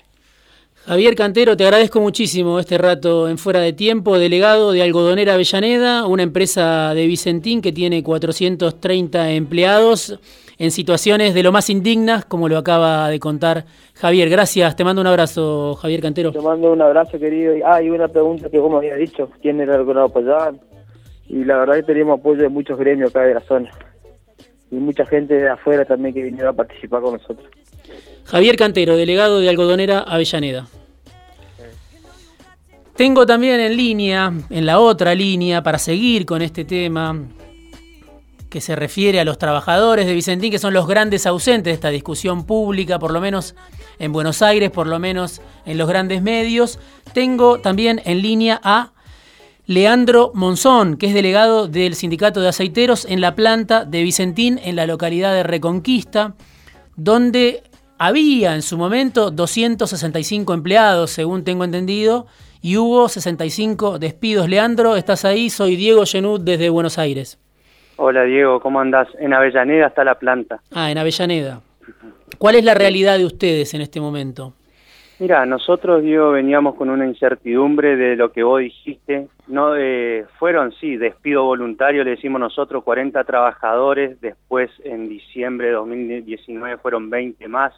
Javier 0.86 1.16
Cantero, 1.16 1.58
te 1.58 1.66
agradezco 1.66 2.00
muchísimo 2.00 2.60
este 2.60 2.78
rato 2.78 3.28
en 3.28 3.40
Fuera 3.40 3.60
de 3.62 3.74
Tiempo, 3.74 4.20
delegado 4.20 4.72
de 4.72 4.84
Algodonera 4.84 5.34
Avellaneda, 5.34 6.06
una 6.06 6.24
empresa 6.24 6.94
de 6.94 7.08
Vicentín 7.08 7.62
que 7.62 7.74
tiene 7.74 8.04
430 8.04 9.32
empleados 9.32 10.20
en 10.60 10.72
situaciones 10.72 11.34
de 11.34 11.44
lo 11.44 11.52
más 11.52 11.70
indignas, 11.70 12.26
como 12.26 12.50
lo 12.50 12.58
acaba 12.58 13.10
de 13.10 13.20
contar 13.20 13.66
Javier. 13.94 14.30
Gracias, 14.30 14.76
te 14.76 14.84
mando 14.84 15.02
un 15.02 15.08
abrazo, 15.08 15.76
Javier 15.76 16.02
Cantero. 16.02 16.32
Te 16.32 16.42
mando 16.42 16.72
un 16.72 16.82
abrazo, 16.82 17.20
querido. 17.20 17.56
Ah, 17.66 17.82
y 17.82 17.90
una 17.90 18.08
pregunta 18.08 18.50
que 18.50 18.60
vos 18.60 18.72
me 18.72 18.78
habías 18.78 18.98
dicho, 18.98 19.30
¿quién 19.42 19.62
era 19.62 19.76
el 19.76 19.86
que 19.86 19.94
nos 19.94 20.10
apoyaba? 20.10 20.54
Y 21.28 21.44
la 21.44 21.58
verdad 21.58 21.76
que 21.76 21.84
teníamos 21.84 22.20
apoyo 22.20 22.42
de 22.42 22.50
muchos 22.50 22.78
gremios 22.80 23.12
acá 23.12 23.22
de 23.22 23.34
la 23.34 23.42
zona. 23.42 23.70
Y 24.72 24.76
mucha 24.76 25.06
gente 25.06 25.34
de 25.34 25.50
afuera 25.50 25.86
también 25.86 26.14
que 26.14 26.24
vinieron 26.24 26.50
a 26.50 26.54
participar 26.54 27.02
con 27.02 27.14
nosotros. 27.14 27.48
Javier 28.26 28.58
Cantero, 28.58 28.98
delegado 28.98 29.40
de 29.40 29.50
Algodonera 29.50 30.00
Avellaneda. 30.00 30.68
Tengo 32.96 33.26
también 33.28 33.60
en 33.60 33.78
línea, 33.78 34.34
en 34.50 34.66
la 34.66 34.80
otra 34.80 35.14
línea, 35.14 35.62
para 35.62 35.78
seguir 35.78 36.26
con 36.26 36.42
este 36.42 36.66
tema, 36.66 37.16
que 38.50 38.62
se 38.62 38.76
refiere 38.76 39.20
a 39.20 39.26
los 39.26 39.38
trabajadores 39.38 40.06
de 40.06 40.14
Vicentín, 40.14 40.52
que 40.52 40.60
son 40.60 40.74
los 40.74 40.88
grandes 40.88 41.26
ausentes 41.26 41.72
de 41.72 41.76
esta 41.76 41.90
discusión 41.90 42.46
pública, 42.46 43.00
por 43.00 43.12
lo 43.12 43.20
menos 43.20 43.56
en 44.00 44.14
Buenos 44.14 44.42
Aires, 44.42 44.72
por 44.72 44.88
lo 44.88 45.00
menos 45.00 45.42
en 45.66 45.78
los 45.78 45.88
grandes 45.88 46.22
medios. 46.22 46.80
Tengo 47.14 47.60
también 47.60 48.02
en 48.06 48.22
línea 48.22 48.60
a 48.64 48.94
Leandro 49.66 50.32
Monzón, 50.34 50.96
que 50.96 51.08
es 51.08 51.14
delegado 51.14 51.68
del 51.68 51.96
Sindicato 51.96 52.40
de 52.40 52.48
Aceiteros 52.48 53.06
en 53.06 53.20
la 53.20 53.36
planta 53.36 53.84
de 53.84 54.02
Vicentín, 54.04 54.60
en 54.64 54.78
la 54.78 54.88
localidad 54.88 55.34
de 55.34 55.44
Reconquista, 55.44 56.36
donde 56.96 57.64
había 57.98 58.56
en 58.56 58.62
su 58.62 58.78
momento 58.78 59.30
265 59.32 60.54
empleados, 60.54 61.12
según 61.12 61.44
tengo 61.44 61.64
entendido, 61.64 62.28
y 62.62 62.78
hubo 62.78 63.10
65 63.10 64.00
despidos. 64.00 64.48
Leandro, 64.48 64.96
¿estás 64.96 65.26
ahí? 65.26 65.50
Soy 65.50 65.76
Diego 65.76 66.06
Genud 66.06 66.40
desde 66.40 66.70
Buenos 66.70 66.98
Aires. 66.98 67.38
Hola 68.00 68.24
Diego, 68.24 68.60
¿cómo 68.60 68.80
andás? 68.80 69.08
En 69.20 69.34
Avellaneda 69.34 69.88
está 69.88 70.04
la 70.04 70.16
planta. 70.16 70.62
Ah, 70.72 70.92
en 70.92 71.00
Avellaneda. 71.00 71.62
¿Cuál 72.38 72.56
es 72.56 72.64
la 72.64 72.76
realidad 72.76 73.18
de 73.18 73.26
ustedes 73.26 73.74
en 73.74 73.82
este 73.82 74.00
momento? 74.00 74.54
Mira, 75.18 75.48
nosotros, 75.48 76.04
Diego, 76.04 76.30
veníamos 76.32 76.76
con 76.76 76.92
una 76.92 77.08
incertidumbre 77.08 77.96
de 77.96 78.16
lo 78.16 78.32
que 78.32 78.44
vos 78.44 78.60
dijiste. 78.60 79.28
No, 79.48 79.76
eh, 79.76 80.26
fueron, 80.38 80.74
sí, 80.74 80.96
despido 80.96 81.44
voluntario, 81.44 82.04
le 82.04 82.12
decimos 82.12 82.40
nosotros, 82.40 82.84
40 82.84 83.24
trabajadores. 83.24 84.22
Después, 84.22 84.70
en 84.84 85.10
diciembre 85.10 85.68
de 85.68 85.74
2019, 85.74 86.78
fueron 86.78 87.10
20 87.10 87.48
más. 87.48 87.74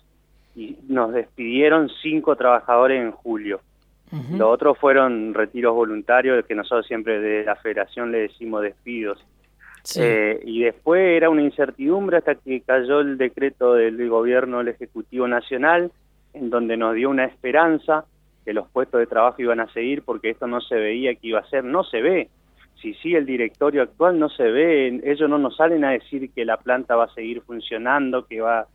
Y 0.53 0.75
nos 0.89 1.13
despidieron 1.13 1.89
5 2.01 2.35
trabajadores 2.35 3.01
en 3.01 3.11
julio. 3.11 3.61
Los 4.31 4.49
otros 4.49 4.77
fueron 4.77 5.33
retiros 5.33 5.73
voluntarios, 5.75 6.43
que 6.45 6.55
nosotros 6.55 6.87
siempre 6.87 7.21
de 7.21 7.45
la 7.45 7.55
federación 7.55 8.11
le 8.11 8.21
decimos 8.21 8.63
despidos. 8.63 9.23
Eh, 9.95 10.39
y 10.43 10.63
después 10.63 11.01
era 11.01 11.29
una 11.29 11.41
incertidumbre 11.41 12.17
hasta 12.17 12.35
que 12.35 12.61
cayó 12.61 12.99
el 12.99 13.17
decreto 13.17 13.73
del 13.73 14.09
gobierno 14.09 14.59
del 14.59 14.69
Ejecutivo 14.69 15.27
Nacional, 15.27 15.91
en 16.33 16.49
donde 16.49 16.77
nos 16.77 16.95
dio 16.95 17.09
una 17.09 17.25
esperanza 17.25 18.05
que 18.45 18.53
los 18.53 18.69
puestos 18.69 18.99
de 18.99 19.07
trabajo 19.07 19.41
iban 19.41 19.59
a 19.59 19.71
seguir 19.73 20.03
porque 20.03 20.29
esto 20.29 20.47
no 20.47 20.61
se 20.61 20.75
veía 20.75 21.15
que 21.15 21.27
iba 21.27 21.39
a 21.39 21.49
ser, 21.49 21.63
no 21.63 21.83
se 21.83 22.01
ve. 22.01 22.29
Si 22.81 22.93
sigue 22.95 23.17
el 23.17 23.25
directorio 23.25 23.81
actual 23.81 24.19
no 24.19 24.29
se 24.29 24.43
ve, 24.43 25.01
ellos 25.03 25.29
no 25.29 25.37
nos 25.37 25.57
salen 25.57 25.83
a 25.83 25.91
decir 25.91 26.31
que 26.31 26.45
la 26.45 26.57
planta 26.57 26.95
va 26.95 27.05
a 27.05 27.13
seguir 27.13 27.41
funcionando, 27.41 28.25
que 28.25 28.41
va 28.41 28.67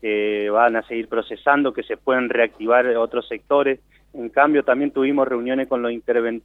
que 0.00 0.50
van 0.50 0.76
a 0.76 0.82
seguir 0.82 1.08
procesando, 1.08 1.72
que 1.72 1.82
se 1.82 1.96
pueden 1.96 2.28
reactivar 2.28 2.86
otros 2.96 3.26
sectores. 3.28 3.80
En 4.12 4.28
cambio, 4.28 4.62
también 4.62 4.90
tuvimos 4.90 5.26
reuniones 5.26 5.68
con, 5.68 5.82
los 5.82 5.92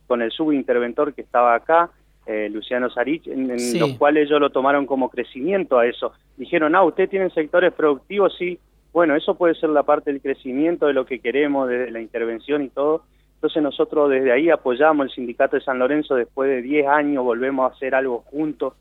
con 0.07 0.21
el 0.21 0.31
subinterventor 0.31 1.13
que 1.13 1.21
estaba 1.21 1.55
acá, 1.55 1.89
eh, 2.25 2.49
Luciano 2.49 2.89
Sarich, 2.89 3.27
en, 3.27 3.47
los 3.79 3.97
cuales 3.97 4.27
ellos 4.27 4.39
lo 4.39 4.49
tomaron 4.51 4.85
como 4.85 5.09
crecimiento 5.09 5.79
a 5.79 5.87
eso. 5.87 6.13
Dijeron, 6.37 6.75
ah, 6.75 6.83
¿usted 6.83 7.09
tiene 7.09 7.29
sectores 7.31 7.73
productivos? 7.73 8.35
Sí. 8.37 8.59
Bueno, 8.93 9.15
eso 9.15 9.35
puede 9.35 9.55
ser 9.55 9.69
la 9.69 9.83
parte 9.83 10.11
del 10.11 10.21
crecimiento 10.21 10.85
de 10.87 10.93
lo 10.93 11.05
que 11.05 11.19
queremos, 11.19 11.67
desde 11.69 11.91
la 11.91 12.01
intervención 12.01 12.61
y 12.61 12.69
todo. 12.69 13.03
Entonces 13.35 13.63
nosotros 13.63 14.09
desde 14.11 14.31
ahí 14.31 14.49
apoyamos 14.49 15.07
el 15.07 15.11
sindicato 15.11 15.55
de 15.55 15.63
San 15.63 15.79
Lorenzo, 15.79 16.13
después 16.13 16.47
de 16.47 16.61
10 16.61 16.87
años 16.87 17.23
volvemos 17.23 17.71
a 17.71 17.75
hacer 17.75 17.95
algo 17.95 18.19
juntos 18.19 18.73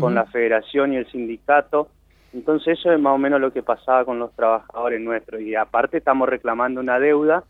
con 0.00 0.14
la 0.14 0.24
federación 0.24 0.94
y 0.94 0.96
el 0.96 1.06
sindicato. 1.10 1.88
Entonces 2.32 2.78
eso 2.78 2.92
es 2.92 2.98
más 2.98 3.14
o 3.14 3.18
menos 3.18 3.40
lo 3.40 3.52
que 3.52 3.62
pasaba 3.62 4.06
con 4.06 4.18
los 4.18 4.34
trabajadores 4.34 5.02
nuestros. 5.02 5.42
Y 5.42 5.54
aparte 5.54 5.98
estamos 5.98 6.28
reclamando 6.28 6.80
una 6.80 6.98
deuda 6.98 7.44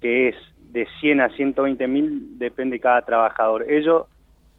que 0.00 0.28
es 0.28 0.36
de 0.72 0.86
100 1.00 1.20
a 1.20 1.28
120 1.30 1.86
mil, 1.86 2.38
depende 2.38 2.76
de 2.76 2.80
cada 2.80 3.02
trabajador. 3.02 3.70
Ellos 3.70 4.06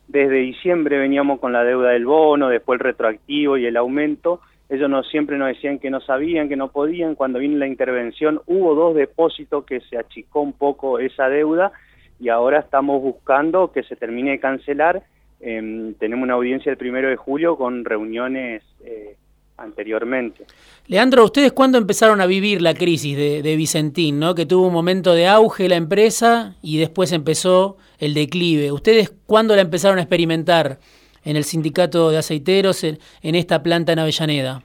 desde 0.08 0.36
diciembre 0.36 0.98
veníamos 0.98 1.40
con 1.40 1.54
la 1.54 1.64
deuda 1.64 1.92
del 1.92 2.06
bono, 2.06 2.50
después 2.50 2.80
el 2.80 2.86
retroactivo 2.86 3.58
y 3.58 3.66
el 3.66 3.78
aumento. 3.78 4.42
Ellos 4.70 5.08
siempre 5.10 5.38
nos 5.38 5.50
decían 5.50 5.80
que 5.80 5.90
no 5.90 6.02
sabían, 6.02 6.50
que 6.50 6.56
no 6.56 6.72
podían. 6.72 7.16
Cuando 7.16 7.40
vino 7.40 7.58
la 7.58 7.68
intervención 7.68 8.42
hubo 8.48 8.76
dos 8.76 8.96
depósitos 8.96 9.66
que 9.66 9.82
se 9.82 9.98
achicó 9.98 10.42
un 10.42 10.54
poco 10.54 11.00
esa 11.00 11.30
deuda 11.30 11.72
y 12.20 12.30
ahora 12.30 12.60
estamos 12.60 13.02
buscando 13.02 13.72
que 13.72 13.84
se 13.84 13.96
termine 13.96 14.32
de 14.32 14.40
cancelar. 14.40 15.04
Em, 15.40 15.94
tenemos 15.96 16.24
una 16.24 16.34
audiencia 16.36 16.72
el 16.72 16.78
primero 16.78 17.10
de 17.10 17.16
julio 17.16 17.58
con 17.58 17.86
reuniones 17.86 18.64
eh, 18.84 19.18
anteriormente. 19.58 20.46
Leandro, 20.88 21.24
¿ustedes 21.24 21.52
cuándo 21.54 21.78
empezaron 21.78 22.22
a 22.22 22.26
vivir 22.26 22.62
la 22.62 22.74
crisis 22.74 23.18
de, 23.18 23.56
Vicentín, 23.56 24.20
¿no? 24.20 24.36
que 24.36 24.46
tuvo 24.46 24.68
un 24.68 24.74
momento 24.74 25.14
de 25.14 25.28
auge 25.28 25.70
la 25.70 25.76
empresa 25.76 26.56
y 26.62 26.78
después 26.78 27.12
empezó 27.12 27.78
el 28.00 28.14
declive? 28.14 28.72
¿Ustedes 28.72 29.14
cuándo 29.26 29.56
la 29.56 29.62
empezaron 29.62 29.98
a 29.98 30.02
experimentar 30.02 30.80
en 31.24 31.36
el 31.36 31.44
sindicato 31.44 32.12
de 32.12 32.18
aceiteros 32.18 32.84
en, 32.84 33.00
esta 33.22 33.64
planta 33.64 33.94
en 33.94 34.00
Avellaneda? 34.00 34.62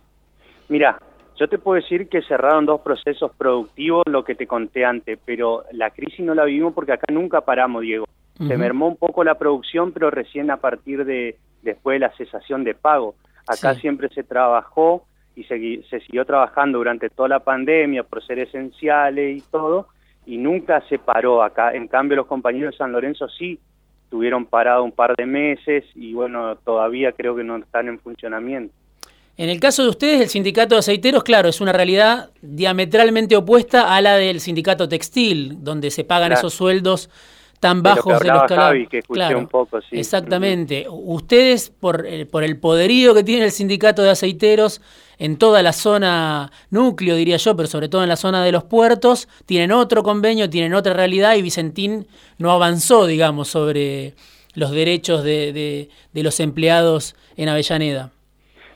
Mira, 0.68 1.00
yo 1.36 1.48
te 1.48 1.58
puedo 1.58 1.80
decir 1.80 2.08
que 2.08 2.22
cerraron 2.22 2.66
dos 2.66 2.82
procesos 2.82 3.32
productivos, 3.36 4.04
lo 4.06 4.24
que 4.24 4.34
te 4.34 4.46
conté 4.46 4.84
antes, 4.84 5.18
pero 5.24 5.64
la 5.72 5.90
crisis 5.90 6.20
no 6.20 6.34
la 6.34 6.44
vivimos 6.44 6.74
porque 6.74 6.92
acá 6.92 7.06
nunca 7.12 7.40
paramos, 7.40 7.82
Diego. 7.82 8.06
Se 8.46 8.56
mermó 8.56 8.88
un 8.88 8.96
poco 8.96 9.22
la 9.22 9.34
producción, 9.34 9.92
pero 9.92 10.10
recién 10.10 10.50
a 10.50 10.56
partir 10.56 11.04
de 11.04 11.36
después 11.60 11.96
de 11.96 11.98
la 12.00 12.16
cesación 12.16 12.64
de 12.64 12.74
pago. 12.74 13.14
Acá 13.50 13.74
siempre 13.74 14.08
se 14.08 14.22
trabajó 14.22 15.04
y 15.36 15.44
se, 15.44 15.82
se 15.88 16.00
siguió 16.00 16.24
trabajando 16.24 16.78
durante 16.78 17.08
toda 17.08 17.28
la 17.28 17.40
pandemia 17.40 18.02
por 18.02 18.24
ser 18.24 18.38
esenciales 18.38 19.38
y 19.38 19.40
todo, 19.50 19.88
y 20.26 20.36
nunca 20.38 20.82
se 20.88 20.98
paró 20.98 21.42
acá. 21.42 21.72
En 21.74 21.88
cambio, 21.88 22.16
los 22.16 22.26
compañeros 22.26 22.72
de 22.72 22.78
San 22.78 22.92
Lorenzo 22.92 23.28
sí 23.28 23.58
tuvieron 24.10 24.44
parado 24.44 24.82
un 24.84 24.92
par 24.92 25.14
de 25.16 25.24
meses 25.24 25.84
y 25.94 26.12
bueno, 26.12 26.56
todavía 26.56 27.12
creo 27.12 27.36
que 27.36 27.44
no 27.44 27.56
están 27.56 27.88
en 27.88 27.98
funcionamiento. 28.00 28.74
En 29.36 29.48
el 29.48 29.58
caso 29.58 29.84
de 29.84 29.88
ustedes, 29.88 30.20
el 30.20 30.28
sindicato 30.28 30.74
de 30.74 30.80
aceiteros, 30.80 31.24
claro, 31.24 31.48
es 31.48 31.62
una 31.62 31.72
realidad 31.72 32.30
diametralmente 32.42 33.36
opuesta 33.36 33.94
a 33.94 34.00
la 34.02 34.16
del 34.16 34.40
sindicato 34.40 34.86
textil, 34.86 35.64
donde 35.64 35.90
se 35.90 36.04
pagan 36.04 36.32
esos 36.32 36.52
sueldos 36.52 37.08
tan 37.60 37.82
bajos 37.82 38.18
de 38.18 38.28
los 38.28 38.42
Javi, 38.48 38.86
que 38.86 38.98
escuché 38.98 39.34
un 39.34 39.46
poco, 39.46 39.80
sí. 39.82 39.98
Exactamente. 39.98 40.86
Ustedes, 40.88 41.70
por, 41.70 42.06
eh, 42.06 42.24
por 42.24 42.42
el 42.42 42.58
poderío 42.58 43.14
que 43.14 43.22
tiene 43.22 43.44
el 43.44 43.50
sindicato 43.50 44.02
de 44.02 44.10
aceiteros 44.10 44.80
en 45.18 45.36
toda 45.36 45.62
la 45.62 45.74
zona 45.74 46.50
núcleo, 46.70 47.14
diría 47.14 47.36
yo, 47.36 47.54
pero 47.54 47.68
sobre 47.68 47.90
todo 47.90 48.02
en 48.02 48.08
la 48.08 48.16
zona 48.16 48.42
de 48.42 48.50
los 48.50 48.64
puertos, 48.64 49.28
tienen 49.44 49.72
otro 49.72 50.02
convenio, 50.02 50.48
tienen 50.48 50.72
otra 50.72 50.94
realidad 50.94 51.34
y 51.36 51.42
Vicentín 51.42 52.06
no 52.38 52.50
avanzó, 52.50 53.06
digamos, 53.06 53.48
sobre 53.48 54.14
los 54.54 54.70
derechos 54.70 55.22
de, 55.22 55.52
de, 55.52 55.90
de 56.12 56.22
los 56.22 56.40
empleados 56.40 57.14
en 57.36 57.50
Avellaneda. 57.50 58.10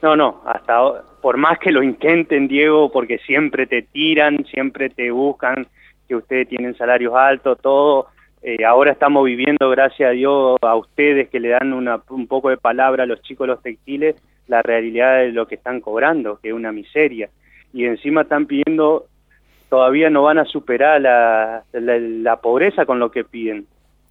No, 0.03 0.15
no, 0.15 0.43
hasta 0.47 1.03
por 1.23 1.39
más 1.39 1.59
que 1.59 1.73
lo 1.73 1.83
intenten, 1.83 2.49
Diego, 2.49 2.93
porque 2.93 3.17
siempre 3.21 3.67
te 3.67 3.81
tiran, 3.81 4.45
siempre 4.45 4.91
te 4.91 5.11
buscan 5.11 5.67
que 6.07 6.17
ustedes 6.17 6.47
tienen 6.51 6.77
salarios 6.77 7.15
altos, 7.15 7.59
todo, 7.63 8.09
eh, 8.47 8.63
ahora 8.67 8.93
estamos 8.93 9.25
viviendo, 9.25 9.71
gracias 9.71 10.11
a 10.11 10.13
Dios, 10.13 10.59
a 10.61 10.77
ustedes 10.77 11.31
que 11.31 11.41
le 11.41 11.49
dan 11.49 11.73
un 11.73 12.27
poco 12.27 12.51
de 12.51 12.59
palabra 12.59 13.05
a 13.05 13.07
los 13.07 13.23
chicos 13.23 13.49
los 13.49 13.63
textiles, 13.63 14.17
la 14.49 14.61
realidad 14.61 15.21
de 15.21 15.33
lo 15.33 15.49
que 15.49 15.55
están 15.55 15.81
cobrando, 15.81 16.39
que 16.43 16.49
es 16.49 16.55
una 16.55 16.71
miseria. 16.71 17.31
Y 17.73 17.87
encima 17.87 18.21
están 18.21 18.45
pidiendo, 18.45 19.07
todavía 19.71 20.11
no 20.11 20.25
van 20.25 20.37
a 20.37 20.45
superar 20.45 21.01
la, 21.01 21.65
la, 21.73 22.37
pobreza 22.37 22.85
con 22.85 22.99
lo 22.99 23.11
que 23.11 23.25
piden. 23.25 23.67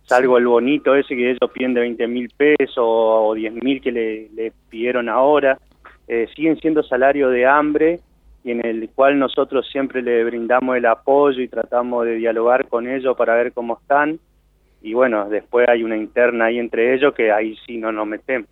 Salvo 0.06 0.40
el 0.40 0.48
bonito 0.48 0.96
ese 0.96 1.16
que 1.16 1.30
ellos 1.30 1.52
piden 1.54 1.75
de 1.75 1.82
20 1.82 2.08
mil 2.08 2.32
pesos 2.36 2.75
o 2.80 3.36
10 3.36 3.54
mil 3.63 3.82
que 3.82 3.92
le, 3.92 4.52
pidieron 4.68 5.10
ahora. 5.10 5.60
Eh, 6.08 6.28
siguen 6.36 6.60
siendo 6.60 6.82
salario 6.82 7.30
de 7.30 7.46
hambre 7.46 8.00
y 8.44 8.52
en 8.52 8.66
el 8.66 8.90
cual 8.90 9.18
nosotros 9.18 9.68
siempre 9.72 10.02
le 10.02 10.24
brindamos 10.24 10.76
el 10.76 10.86
apoyo 10.86 11.42
y 11.42 11.48
tratamos 11.48 12.06
de 12.06 12.16
dialogar 12.16 12.68
con 12.68 12.88
ellos 12.88 13.16
para 13.16 13.36
ver 13.36 13.54
cómo 13.54 13.80
están. 13.82 14.20
Y 14.82 14.94
bueno, 14.94 15.30
después 15.30 15.68
hay 15.70 15.84
una 15.84 15.96
interna 15.96 16.46
ahí 16.46 16.60
entre 16.60 16.94
ellos 16.94 17.14
que 17.14 17.32
ahí 17.32 17.56
sí 17.66 17.78
no 17.78 17.92
nos 17.92 18.06
metemos. 18.06 18.50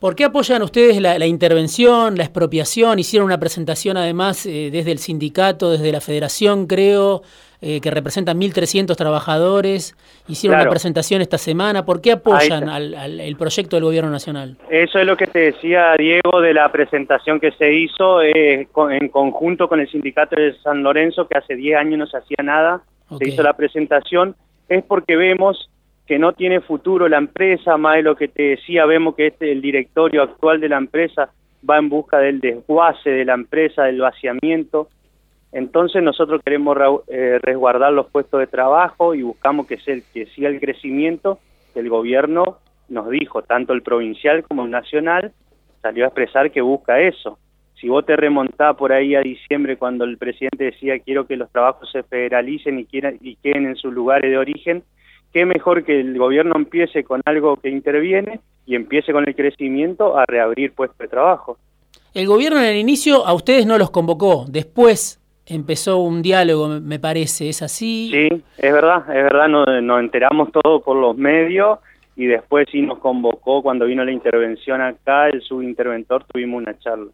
¿Por 0.00 0.14
qué 0.14 0.24
apoyan 0.26 0.62
ustedes 0.62 1.00
la, 1.00 1.26
intervención, 1.26 2.16
la 2.16 2.22
expropiación? 2.22 3.00
Hicieron 3.00 3.26
una 3.26 3.40
presentación 3.40 3.96
además 3.96 4.46
eh, 4.46 4.70
desde 4.70 4.92
el 4.92 4.98
sindicato, 4.98 5.72
desde 5.72 5.90
la 5.90 6.00
federación, 6.00 6.68
creo, 6.68 7.22
eh, 7.60 7.80
que 7.80 7.90
representan 7.90 8.40
1.300 8.40 8.94
trabajadores. 8.94 9.96
Hicieron 10.28 10.60
una 10.60 10.70
presentación 10.70 11.20
esta 11.20 11.36
semana. 11.36 11.84
¿Por 11.84 12.00
qué 12.00 12.12
apoyan 12.12 12.68
al, 12.68 12.94
el 13.18 13.36
proyecto 13.36 13.74
del 13.74 13.86
Gobierno 13.86 14.08
Nacional? 14.08 14.56
Eso 14.70 15.00
es 15.00 15.04
lo 15.04 15.16
que 15.16 15.26
te 15.26 15.40
decía 15.40 15.96
Diego 15.98 16.40
de 16.40 16.54
la 16.54 16.70
presentación 16.70 17.40
que 17.40 17.50
se 17.58 17.72
hizo 17.72 18.22
eh, 18.22 18.68
en 18.90 19.08
conjunto 19.08 19.68
con 19.68 19.80
el 19.80 19.90
sindicato 19.90 20.36
de 20.36 20.56
San 20.62 20.84
Lorenzo, 20.84 21.26
que 21.26 21.38
hace 21.38 21.56
10 21.56 21.76
años 21.76 21.98
no 21.98 22.06
se 22.06 22.18
hacía 22.18 22.44
nada. 22.44 22.82
Se 23.18 23.30
hizo 23.30 23.42
la 23.42 23.54
presentación. 23.54 24.36
Es 24.68 24.84
porque 24.84 25.16
vemos 25.16 25.68
que 26.08 26.18
no 26.18 26.32
tiene 26.32 26.62
futuro 26.62 27.06
la 27.06 27.18
empresa, 27.18 27.76
más 27.76 27.96
de 27.96 28.02
lo 28.02 28.16
que 28.16 28.28
te 28.28 28.42
decía, 28.42 28.86
vemos 28.86 29.14
que 29.14 29.26
este, 29.26 29.52
el 29.52 29.60
directorio 29.60 30.22
actual 30.22 30.58
de 30.58 30.70
la 30.70 30.78
empresa 30.78 31.28
va 31.68 31.76
en 31.76 31.90
busca 31.90 32.18
del 32.18 32.40
desguace 32.40 33.10
de 33.10 33.26
la 33.26 33.34
empresa, 33.34 33.84
del 33.84 34.00
vaciamiento, 34.00 34.88
Entonces 35.52 36.02
nosotros 36.02 36.40
queremos 36.42 36.78
eh, 37.08 37.38
resguardar 37.42 37.92
los 37.92 38.06
puestos 38.10 38.40
de 38.40 38.46
trabajo 38.46 39.14
y 39.14 39.22
buscamos 39.22 39.66
que, 39.66 39.76
sea, 39.78 39.96
que 40.14 40.26
siga 40.26 40.48
el 40.48 40.60
crecimiento 40.60 41.40
que 41.74 41.80
el 41.80 41.90
gobierno 41.90 42.58
nos 42.88 43.10
dijo, 43.10 43.42
tanto 43.42 43.74
el 43.74 43.82
provincial 43.82 44.44
como 44.44 44.64
el 44.64 44.70
nacional, 44.70 45.32
salió 45.82 46.04
a 46.04 46.08
expresar 46.08 46.50
que 46.50 46.62
busca 46.62 47.00
eso. 47.00 47.38
Si 47.74 47.88
vos 47.88 48.06
te 48.06 48.16
remontás 48.16 48.76
por 48.76 48.92
ahí 48.92 49.14
a 49.14 49.20
diciembre 49.20 49.76
cuando 49.76 50.04
el 50.04 50.16
presidente 50.16 50.64
decía 50.64 50.98
quiero 51.00 51.26
que 51.26 51.36
los 51.36 51.50
trabajos 51.50 51.90
se 51.90 52.02
federalicen 52.02 52.78
y, 52.80 52.86
y 53.20 53.36
queden 53.36 53.66
en 53.66 53.76
sus 53.76 53.92
lugares 53.92 54.30
de 54.30 54.38
origen, 54.38 54.82
qué 55.32 55.44
mejor 55.44 55.84
que 55.84 56.00
el 56.00 56.18
gobierno 56.18 56.54
empiece 56.56 57.04
con 57.04 57.20
algo 57.24 57.56
que 57.56 57.68
interviene 57.68 58.40
y 58.66 58.74
empiece 58.74 59.12
con 59.12 59.26
el 59.26 59.34
crecimiento 59.34 60.18
a 60.18 60.26
reabrir 60.26 60.72
puestos 60.72 60.98
de 60.98 61.08
trabajo. 61.08 61.58
El 62.14 62.26
gobierno 62.26 62.58
en 62.58 62.66
el 62.66 62.76
inicio 62.76 63.26
a 63.26 63.34
ustedes 63.34 63.66
no 63.66 63.78
los 63.78 63.90
convocó, 63.90 64.44
después 64.48 65.20
empezó 65.46 65.98
un 65.98 66.20
diálogo, 66.22 66.68
me 66.80 66.98
parece, 66.98 67.48
¿es 67.48 67.62
así? 67.62 68.10
Sí, 68.12 68.42
es 68.58 68.72
verdad, 68.72 68.98
es 69.08 69.22
verdad, 69.24 69.48
nos, 69.48 69.66
nos 69.82 70.00
enteramos 70.00 70.50
todo 70.52 70.80
por 70.80 70.96
los 70.96 71.16
medios 71.16 71.78
y 72.16 72.26
después 72.26 72.66
sí 72.70 72.82
nos 72.82 72.98
convocó 72.98 73.62
cuando 73.62 73.86
vino 73.86 74.04
la 74.04 74.12
intervención 74.12 74.80
acá, 74.80 75.28
el 75.28 75.40
subinterventor, 75.40 76.24
tuvimos 76.24 76.62
una 76.62 76.78
charla. 76.78 77.10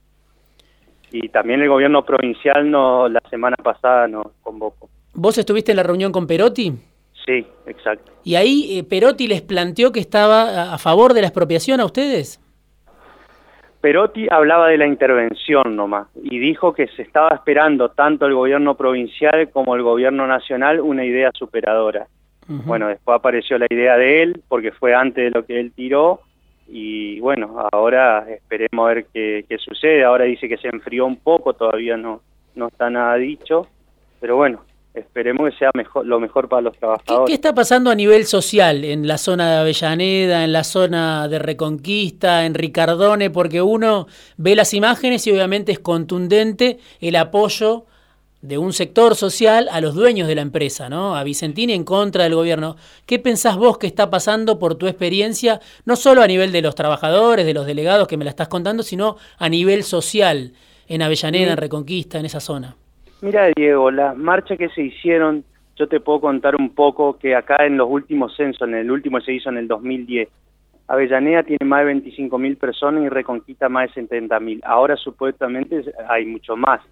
Y 1.12 1.28
también 1.28 1.62
el 1.62 1.68
gobierno 1.68 2.04
provincial 2.04 2.68
no, 2.68 3.08
la 3.08 3.20
semana 3.30 3.56
pasada 3.56 4.08
nos 4.08 4.26
convocó. 4.42 4.88
¿Vos 5.12 5.38
estuviste 5.38 5.70
en 5.72 5.76
la 5.76 5.82
reunión 5.84 6.10
con 6.10 6.26
Perotti? 6.26 6.72
Sí, 7.26 7.46
exacto. 7.66 8.12
¿Y 8.22 8.34
ahí 8.34 8.78
eh, 8.78 8.84
Perotti 8.84 9.26
les 9.26 9.42
planteó 9.42 9.92
que 9.92 10.00
estaba 10.00 10.74
a 10.74 10.78
favor 10.78 11.14
de 11.14 11.22
la 11.22 11.28
expropiación 11.28 11.80
a 11.80 11.86
ustedes? 11.86 12.40
Perotti 13.80 14.26
hablaba 14.30 14.68
de 14.68 14.78
la 14.78 14.86
intervención 14.86 15.76
nomás 15.76 16.08
y 16.22 16.38
dijo 16.38 16.72
que 16.72 16.86
se 16.88 17.02
estaba 17.02 17.34
esperando 17.34 17.90
tanto 17.90 18.24
el 18.26 18.34
gobierno 18.34 18.76
provincial 18.76 19.50
como 19.50 19.74
el 19.74 19.82
gobierno 19.82 20.26
nacional 20.26 20.80
una 20.80 21.04
idea 21.04 21.30
superadora. 21.34 22.06
Bueno, 22.46 22.88
después 22.88 23.16
apareció 23.16 23.58
la 23.58 23.66
idea 23.70 23.96
de 23.96 24.22
él 24.22 24.42
porque 24.48 24.70
fue 24.72 24.94
antes 24.94 25.24
de 25.24 25.38
lo 25.38 25.46
que 25.46 25.58
él 25.60 25.72
tiró 25.72 26.20
y 26.66 27.20
bueno, 27.20 27.66
ahora 27.72 28.26
esperemos 28.28 28.84
a 28.84 28.94
ver 28.94 29.06
qué, 29.12 29.44
qué 29.48 29.58
sucede. 29.58 30.04
Ahora 30.04 30.24
dice 30.24 30.48
que 30.48 30.58
se 30.58 30.68
enfrió 30.68 31.06
un 31.06 31.16
poco, 31.16 31.54
todavía 31.54 31.96
no, 31.96 32.20
no 32.54 32.68
está 32.68 32.88
nada 32.90 33.16
dicho, 33.16 33.66
pero 34.20 34.36
bueno, 34.36 34.62
esperemos 34.94 35.50
que 35.50 35.58
sea 35.58 35.70
mejor, 35.74 36.06
lo 36.06 36.20
mejor 36.20 36.48
para 36.48 36.62
los 36.62 36.76
trabajadores. 36.78 37.26
¿Qué, 37.26 37.34
está 37.34 37.54
pasando 37.54 37.90
a 37.90 37.94
nivel 37.94 38.26
social 38.26 38.84
en 38.84 39.06
la 39.06 39.18
zona 39.18 39.50
de 39.50 39.56
Avellaneda, 39.58 40.44
en 40.44 40.52
la 40.52 40.64
zona 40.64 41.28
de 41.28 41.38
Reconquista, 41.38 42.46
en 42.46 42.54
Ricardone? 42.54 43.30
Porque 43.30 43.60
uno 43.60 44.06
ve 44.36 44.54
las 44.54 44.72
imágenes 44.72 45.26
y 45.26 45.32
obviamente 45.32 45.72
es 45.72 45.80
contundente 45.80 46.78
el 47.00 47.16
apoyo 47.16 47.86
de 48.40 48.58
un 48.58 48.74
sector 48.74 49.16
social 49.16 49.68
a 49.72 49.80
los 49.80 49.94
dueños 49.94 50.28
de 50.28 50.34
la 50.34 50.42
empresa, 50.42 50.90
¿no? 50.90 51.16
A 51.16 51.24
Vicentini 51.24 51.72
en 51.72 51.82
contra 51.82 52.24
del 52.24 52.34
gobierno. 52.34 52.76
¿Qué 53.06 53.18
pensás 53.18 53.56
vos 53.56 53.78
que 53.78 53.86
está 53.86 54.10
pasando 54.10 54.58
por 54.58 54.74
tu 54.74 54.86
experiencia, 54.86 55.60
no 55.86 55.96
solo 55.96 56.22
a 56.22 56.26
nivel 56.26 56.52
de 56.52 56.60
los 56.60 56.74
trabajadores, 56.74 57.46
de 57.46 57.54
los 57.54 57.66
delegados 57.66 58.06
que 58.06 58.18
me 58.18 58.24
la 58.24 58.30
estás 58.30 58.48
contando, 58.48 58.82
sino 58.82 59.16
a 59.38 59.48
nivel 59.48 59.82
social 59.82 60.52
en 60.88 61.00
Avellaneda, 61.00 61.52
en 61.52 61.56
Reconquista, 61.56 62.18
en 62.18 62.26
esa 62.26 62.40
zona? 62.40 62.76
Mira, 63.24 63.48
Diego, 63.56 63.90
las 63.90 64.14
marchas 64.14 64.58
que 64.58 64.68
se 64.68 64.82
hicieron, 64.82 65.44
yo 65.76 65.88
te 65.88 65.98
puedo 65.98 66.20
contar 66.20 66.56
un 66.56 66.74
poco 66.74 67.16
que 67.16 67.34
acá 67.34 67.64
en 67.64 67.78
los 67.78 67.88
últimos 67.88 68.36
censos, 68.36 68.68
en 68.68 68.74
el 68.74 68.90
último 68.90 69.18
se 69.22 69.32
hizo 69.32 69.48
en 69.48 69.56
el 69.56 69.66
2010, 69.66 70.28
Avellaneda 70.88 71.42
tiene 71.42 71.64
más 71.64 71.86
de 71.86 71.94
25.000 71.94 72.58
personas 72.58 73.02
y 73.02 73.08
Reconquista 73.08 73.70
más 73.70 73.94
de 73.94 74.02
70.000. 74.02 74.60
Ahora 74.64 74.96
supuestamente 74.96 75.84
hay 76.06 76.26
mucho 76.26 76.54
más. 76.54 76.82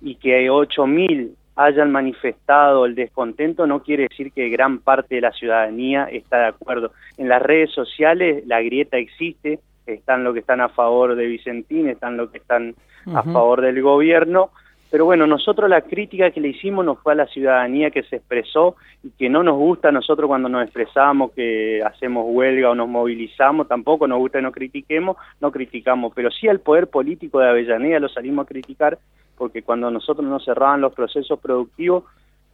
Y 0.00 0.14
que 0.14 0.48
8.000 0.48 1.32
hayan 1.56 1.90
manifestado 1.90 2.86
el 2.86 2.94
descontento 2.94 3.66
no 3.66 3.82
quiere 3.82 4.06
decir 4.08 4.30
que 4.30 4.48
gran 4.48 4.78
parte 4.78 5.16
de 5.16 5.22
la 5.22 5.32
ciudadanía 5.32 6.04
está 6.04 6.38
de 6.42 6.46
acuerdo. 6.46 6.92
En 7.18 7.28
las 7.28 7.42
redes 7.42 7.72
sociales 7.72 8.46
la 8.46 8.62
grieta 8.62 8.98
existe, 8.98 9.58
están 9.84 10.22
los 10.22 10.32
que 10.32 10.40
están 10.40 10.60
a 10.60 10.68
favor 10.68 11.16
de 11.16 11.26
Vicentín, 11.26 11.88
están 11.88 12.16
los 12.16 12.30
que 12.30 12.38
están 12.38 12.76
a 13.12 13.24
favor 13.24 13.62
del 13.62 13.82
gobierno, 13.82 14.50
pero 14.90 15.04
bueno, 15.04 15.26
nosotros 15.26 15.68
la 15.68 15.80
crítica 15.80 16.30
que 16.30 16.40
le 16.40 16.48
hicimos 16.48 16.84
no 16.84 16.94
fue 16.94 17.12
a 17.12 17.16
la 17.16 17.26
ciudadanía 17.26 17.90
que 17.90 18.04
se 18.04 18.16
expresó 18.16 18.76
y 19.02 19.10
que 19.10 19.28
no 19.28 19.42
nos 19.42 19.56
gusta 19.56 19.88
a 19.88 19.92
nosotros 19.92 20.28
cuando 20.28 20.48
nos 20.48 20.62
expresamos 20.62 21.32
que 21.32 21.82
hacemos 21.82 22.24
huelga 22.28 22.70
o 22.70 22.74
nos 22.74 22.88
movilizamos, 22.88 23.68
tampoco 23.68 24.06
nos 24.06 24.18
gusta 24.18 24.38
que 24.38 24.44
nos 24.44 24.54
critiquemos, 24.54 25.16
no 25.40 25.50
criticamos, 25.50 26.12
pero 26.14 26.30
sí 26.30 26.48
al 26.48 26.60
poder 26.60 26.86
político 26.86 27.40
de 27.40 27.48
Avellaneda 27.48 27.98
lo 27.98 28.08
salimos 28.08 28.44
a 28.44 28.48
criticar 28.48 28.98
porque 29.36 29.62
cuando 29.62 29.90
nosotros 29.90 30.26
nos 30.26 30.44
cerraban 30.44 30.80
los 30.80 30.94
procesos 30.94 31.38
productivos 31.40 32.04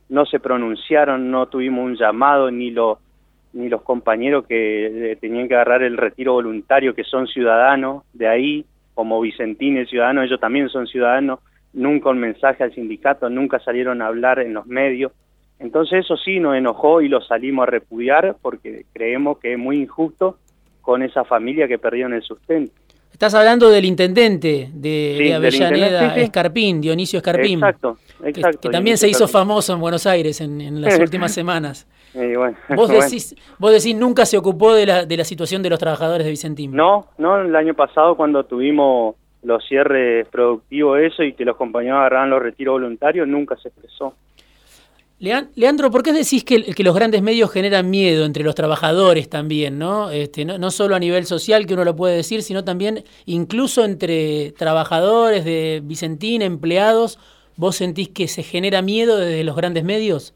no 0.09 0.27
se 0.27 0.41
pronunciaron, 0.41 1.31
no 1.31 1.47
tuvimos 1.47 1.85
un 1.85 1.97
llamado 1.97 2.51
ni 2.51 2.71
los 2.71 2.99
ni 3.53 3.69
los 3.69 3.83
compañeros 3.83 4.47
que 4.47 5.13
eh, 5.13 5.17
tenían 5.17 5.47
que 5.47 5.55
agarrar 5.55 5.83
el 5.83 5.99
retiro 5.99 6.33
voluntario 6.33 6.95
que 6.95 7.05
son 7.05 7.27
ciudadanos 7.27 8.03
de 8.15 8.27
ahí, 8.27 8.65
como 8.95 9.21
Vicentín 9.21 9.77
el 9.77 9.87
ciudadano, 9.87 10.23
ellos 10.23 10.41
también 10.41 10.71
son 10.71 10.87
ciudadanos, 10.87 11.41
nunca 11.73 12.11
un 12.11 12.19
mensaje 12.19 12.65
al 12.65 12.75
sindicato, 12.75 13.29
nunca 13.31 13.59
salieron 13.61 14.03
a 14.03 14.07
hablar 14.07 14.39
en 14.41 14.55
los 14.55 14.67
medios. 14.67 15.13
Entonces 15.59 16.05
eso 16.05 16.17
sí 16.17 16.41
nos 16.41 16.57
enojó 16.57 17.01
y 17.03 17.09
lo 17.09 17.21
salimos 17.21 17.65
a 17.65 17.71
repudiar 17.71 18.37
porque 18.43 18.85
creemos 18.93 19.39
que 19.39 19.53
es 19.53 19.59
muy 19.59 19.81
injusto 19.81 20.39
con 20.81 21.03
esa 21.03 21.25
familia 21.25 21.69
que 21.69 21.79
perdieron 21.79 22.13
el 22.13 22.23
sustento. 22.23 22.73
Estás 23.13 23.35
hablando 23.35 23.71
del 23.71 23.85
intendente 23.85 24.71
de, 24.73 25.33
Avellaneda, 25.35 26.17
Escarpín, 26.17 26.81
Dionisio 26.81 27.19
Escarpín. 27.19 27.59
Exacto, 27.59 27.99
exacto. 28.25 28.61
Que, 28.63 28.71
también 28.71 28.99
se 28.99 29.09
hizo 29.09 29.29
famoso 29.29 29.75
en 29.75 29.81
Buenos 29.81 30.07
Aires 30.07 30.41
en, 30.41 30.81
las 30.81 30.99
últimas 30.99 31.33
semanas. 31.33 31.87
vos, 32.75 32.89
decís, 32.89 33.37
vos 33.59 33.73
decís, 33.73 33.95
nunca 33.95 34.27
se 34.27 34.37
ocupó 34.37 34.75
de 34.75 34.87
la, 34.87 35.07
de 35.07 35.17
la 35.17 35.25
situación 35.25 35.63
de 35.63 35.71
los 35.71 35.79
trabajadores 35.79 36.25
de 36.25 36.31
Vicentín. 36.31 36.75
No, 36.75 37.07
no, 37.19 37.41
el 37.41 37.55
año 37.55 37.75
pasado 37.75 38.17
cuando 38.17 38.45
tuvimos 38.45 39.15
los 39.43 39.65
cierres 39.67 40.27
productivos, 40.29 41.01
eso, 41.01 41.23
y 41.23 41.35
que 41.35 41.45
los 41.45 41.57
compañeros 41.57 41.99
agarraban 41.99 42.31
los 42.31 42.43
retiros 42.43 42.75
voluntarios, 42.75 43.27
nunca 43.27 43.57
se 43.57 43.69
expresó. 43.69 44.15
Leandro, 45.55 45.93
¿por 45.93 46.03
qué 46.03 46.13
decís 46.13 46.43
que, 46.43 46.65
que, 46.75 46.83
los 46.83 46.97
grandes 46.97 47.23
medios 47.23 47.53
generan 47.53 47.89
miedo 47.89 48.25
entre 48.25 48.43
los 48.43 48.57
trabajadores 48.57 49.31
también, 49.31 49.79
¿no? 49.79 50.11
Este, 50.11 50.45
¿no? 50.45 50.59
No 50.59 50.73
solo 50.73 50.97
a 50.97 50.99
nivel 50.99 51.27
social, 51.27 51.65
que 51.65 51.75
uno 51.75 51.85
lo 51.85 51.95
puede 51.95 52.17
decir, 52.17 52.43
sino 52.43 52.65
también 52.65 53.05
incluso 53.25 53.85
entre 53.85 54.51
trabajadores 54.51 55.45
de 55.45 55.81
Vicentín, 55.85 56.43
empleados, 56.43 57.21
¿vos 57.57 57.77
sentís 57.77 58.09
que 58.09 58.27
se 58.27 58.43
genera 58.43 58.83
miedo 58.83 59.17
desde 59.17 59.45
los 59.45 59.55
grandes 59.55 59.85
medios? 59.85 60.35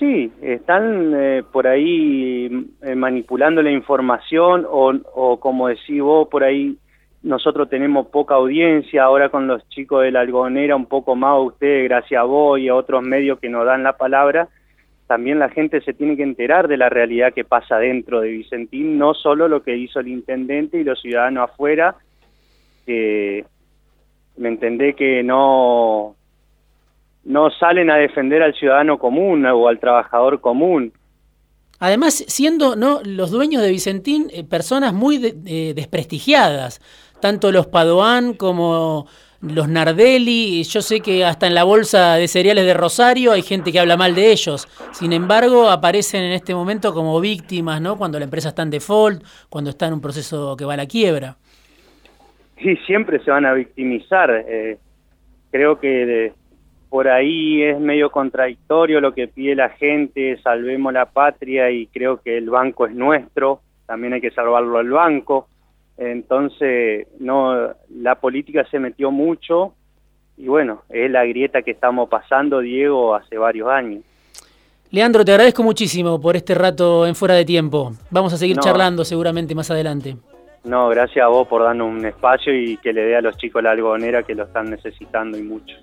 Sí, 0.00 0.32
están 0.42 1.12
eh, 1.14 1.44
por 1.52 1.68
ahí 1.68 2.48
eh, 2.82 2.94
manipulando 2.96 3.62
la 3.62 3.70
información 3.70 4.66
o, 4.68 4.92
o 5.14 5.38
como 5.38 5.68
decís 5.68 6.02
vos, 6.02 6.26
por 6.28 6.42
ahí 6.42 6.76
nosotros 7.22 7.68
tenemos 7.68 8.06
poca 8.06 8.34
audiencia, 8.34 9.04
ahora 9.04 9.28
con 9.28 9.46
los 9.46 9.68
chicos 9.68 10.02
de 10.02 10.10
la 10.10 10.20
algonera 10.20 10.74
un 10.74 10.86
poco 10.86 11.14
más, 11.14 11.38
ustedes, 11.40 11.84
gracias 11.84 12.18
a 12.18 12.24
vos 12.24 12.58
y 12.58 12.68
a 12.68 12.74
otros 12.74 13.02
medios 13.02 13.38
que 13.38 13.50
nos 13.50 13.66
dan 13.66 13.82
la 13.82 13.96
palabra, 13.96 14.48
también 15.06 15.38
la 15.38 15.48
gente 15.50 15.80
se 15.82 15.92
tiene 15.92 16.16
que 16.16 16.22
enterar 16.22 16.68
de 16.68 16.76
la 16.76 16.88
realidad 16.88 17.34
que 17.34 17.44
pasa 17.44 17.78
dentro 17.78 18.20
de 18.20 18.28
Vicentín, 18.28 18.96
no 18.96 19.12
solo 19.12 19.48
lo 19.48 19.62
que 19.62 19.76
hizo 19.76 20.00
el 20.00 20.08
intendente 20.08 20.78
y 20.78 20.84
los 20.84 21.00
ciudadanos 21.00 21.50
afuera, 21.50 21.96
que 22.86 23.44
me 24.36 24.48
entendé 24.48 24.94
que 24.94 25.22
no, 25.22 26.14
no 27.24 27.50
salen 27.50 27.90
a 27.90 27.96
defender 27.96 28.40
al 28.42 28.54
ciudadano 28.54 28.98
común 28.98 29.44
o 29.44 29.68
al 29.68 29.78
trabajador 29.78 30.40
común. 30.40 30.92
Además, 31.80 32.24
siendo 32.28 32.76
los 32.76 33.30
dueños 33.30 33.62
de 33.62 33.70
Vicentín 33.70 34.28
eh, 34.32 34.44
personas 34.44 34.92
muy 34.92 35.18
desprestigiadas, 35.18 36.80
tanto 37.20 37.52
los 37.52 37.66
Padoan 37.66 38.34
como 38.34 39.06
los 39.42 39.68
Nardelli, 39.68 40.62
yo 40.64 40.82
sé 40.82 41.00
que 41.00 41.24
hasta 41.24 41.46
en 41.46 41.54
la 41.54 41.64
bolsa 41.64 42.16
de 42.16 42.28
cereales 42.28 42.66
de 42.66 42.74
Rosario 42.74 43.32
hay 43.32 43.42
gente 43.42 43.72
que 43.72 43.80
habla 43.80 43.96
mal 43.96 44.14
de 44.14 44.32
ellos. 44.32 44.68
Sin 44.92 45.12
embargo, 45.12 45.70
aparecen 45.70 46.22
en 46.22 46.32
este 46.32 46.54
momento 46.54 46.92
como 46.92 47.20
víctimas, 47.20 47.80
¿no? 47.80 47.96
Cuando 47.96 48.18
la 48.18 48.24
empresa 48.24 48.50
está 48.50 48.62
en 48.62 48.70
default, 48.70 49.22
cuando 49.48 49.70
está 49.70 49.86
en 49.86 49.94
un 49.94 50.00
proceso 50.00 50.56
que 50.56 50.64
va 50.66 50.74
a 50.74 50.78
la 50.78 50.86
quiebra. 50.86 51.36
Sí, 52.62 52.76
siempre 52.86 53.18
se 53.24 53.30
van 53.30 53.46
a 53.46 53.54
victimizar. 53.54 54.44
Eh, 54.46 54.76
creo 55.50 55.80
que 55.80 56.34
por 56.90 57.08
ahí 57.08 57.62
es 57.62 57.80
medio 57.80 58.10
contradictorio 58.10 59.00
lo 59.00 59.14
que 59.14 59.28
pide 59.28 59.54
la 59.54 59.70
gente, 59.70 60.38
salvemos 60.42 60.92
la 60.92 61.06
patria 61.06 61.70
y 61.70 61.86
creo 61.86 62.20
que 62.20 62.36
el 62.36 62.50
banco 62.50 62.84
es 62.86 62.94
nuestro, 62.94 63.60
también 63.86 64.12
hay 64.12 64.20
que 64.20 64.32
salvarlo 64.32 64.76
al 64.76 64.90
banco. 64.90 65.48
Entonces, 66.00 67.08
no, 67.18 67.74
la 67.90 68.14
política 68.14 68.66
se 68.70 68.78
metió 68.78 69.10
mucho 69.10 69.74
y 70.38 70.48
bueno, 70.48 70.82
es 70.88 71.10
la 71.10 71.26
grieta 71.26 71.60
que 71.60 71.72
estamos 71.72 72.08
pasando, 72.08 72.60
Diego, 72.60 73.14
hace 73.14 73.36
varios 73.36 73.68
años. 73.68 74.02
Leandro, 74.90 75.26
te 75.26 75.32
agradezco 75.32 75.62
muchísimo 75.62 76.18
por 76.18 76.36
este 76.36 76.54
rato 76.54 77.06
en 77.06 77.14
fuera 77.14 77.34
de 77.34 77.44
tiempo. 77.44 77.92
Vamos 78.10 78.32
a 78.32 78.38
seguir 78.38 78.56
charlando 78.56 79.04
seguramente 79.04 79.54
más 79.54 79.70
adelante. 79.70 80.16
No, 80.64 80.88
gracias 80.88 81.22
a 81.22 81.28
vos 81.28 81.46
por 81.46 81.62
darnos 81.62 81.88
un 81.88 82.06
espacio 82.06 82.54
y 82.54 82.78
que 82.78 82.94
le 82.94 83.02
dé 83.02 83.16
a 83.16 83.20
los 83.20 83.36
chicos 83.36 83.62
la 83.62 83.72
algodonera 83.72 84.22
que 84.22 84.34
lo 84.34 84.44
están 84.44 84.70
necesitando 84.70 85.36
y 85.36 85.42
mucho. 85.42 85.76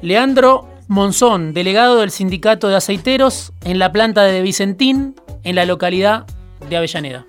Leandro 0.00 0.66
Monzón, 0.88 1.54
delegado 1.54 2.00
del 2.00 2.10
Sindicato 2.10 2.66
de 2.66 2.74
Aceiteros 2.74 3.52
en 3.64 3.78
la 3.78 3.92
planta 3.92 4.24
de 4.24 4.42
Vicentín, 4.42 5.14
en 5.44 5.54
la 5.54 5.66
localidad 5.66 6.26
de 6.68 6.76
Avellaneda. 6.76 7.24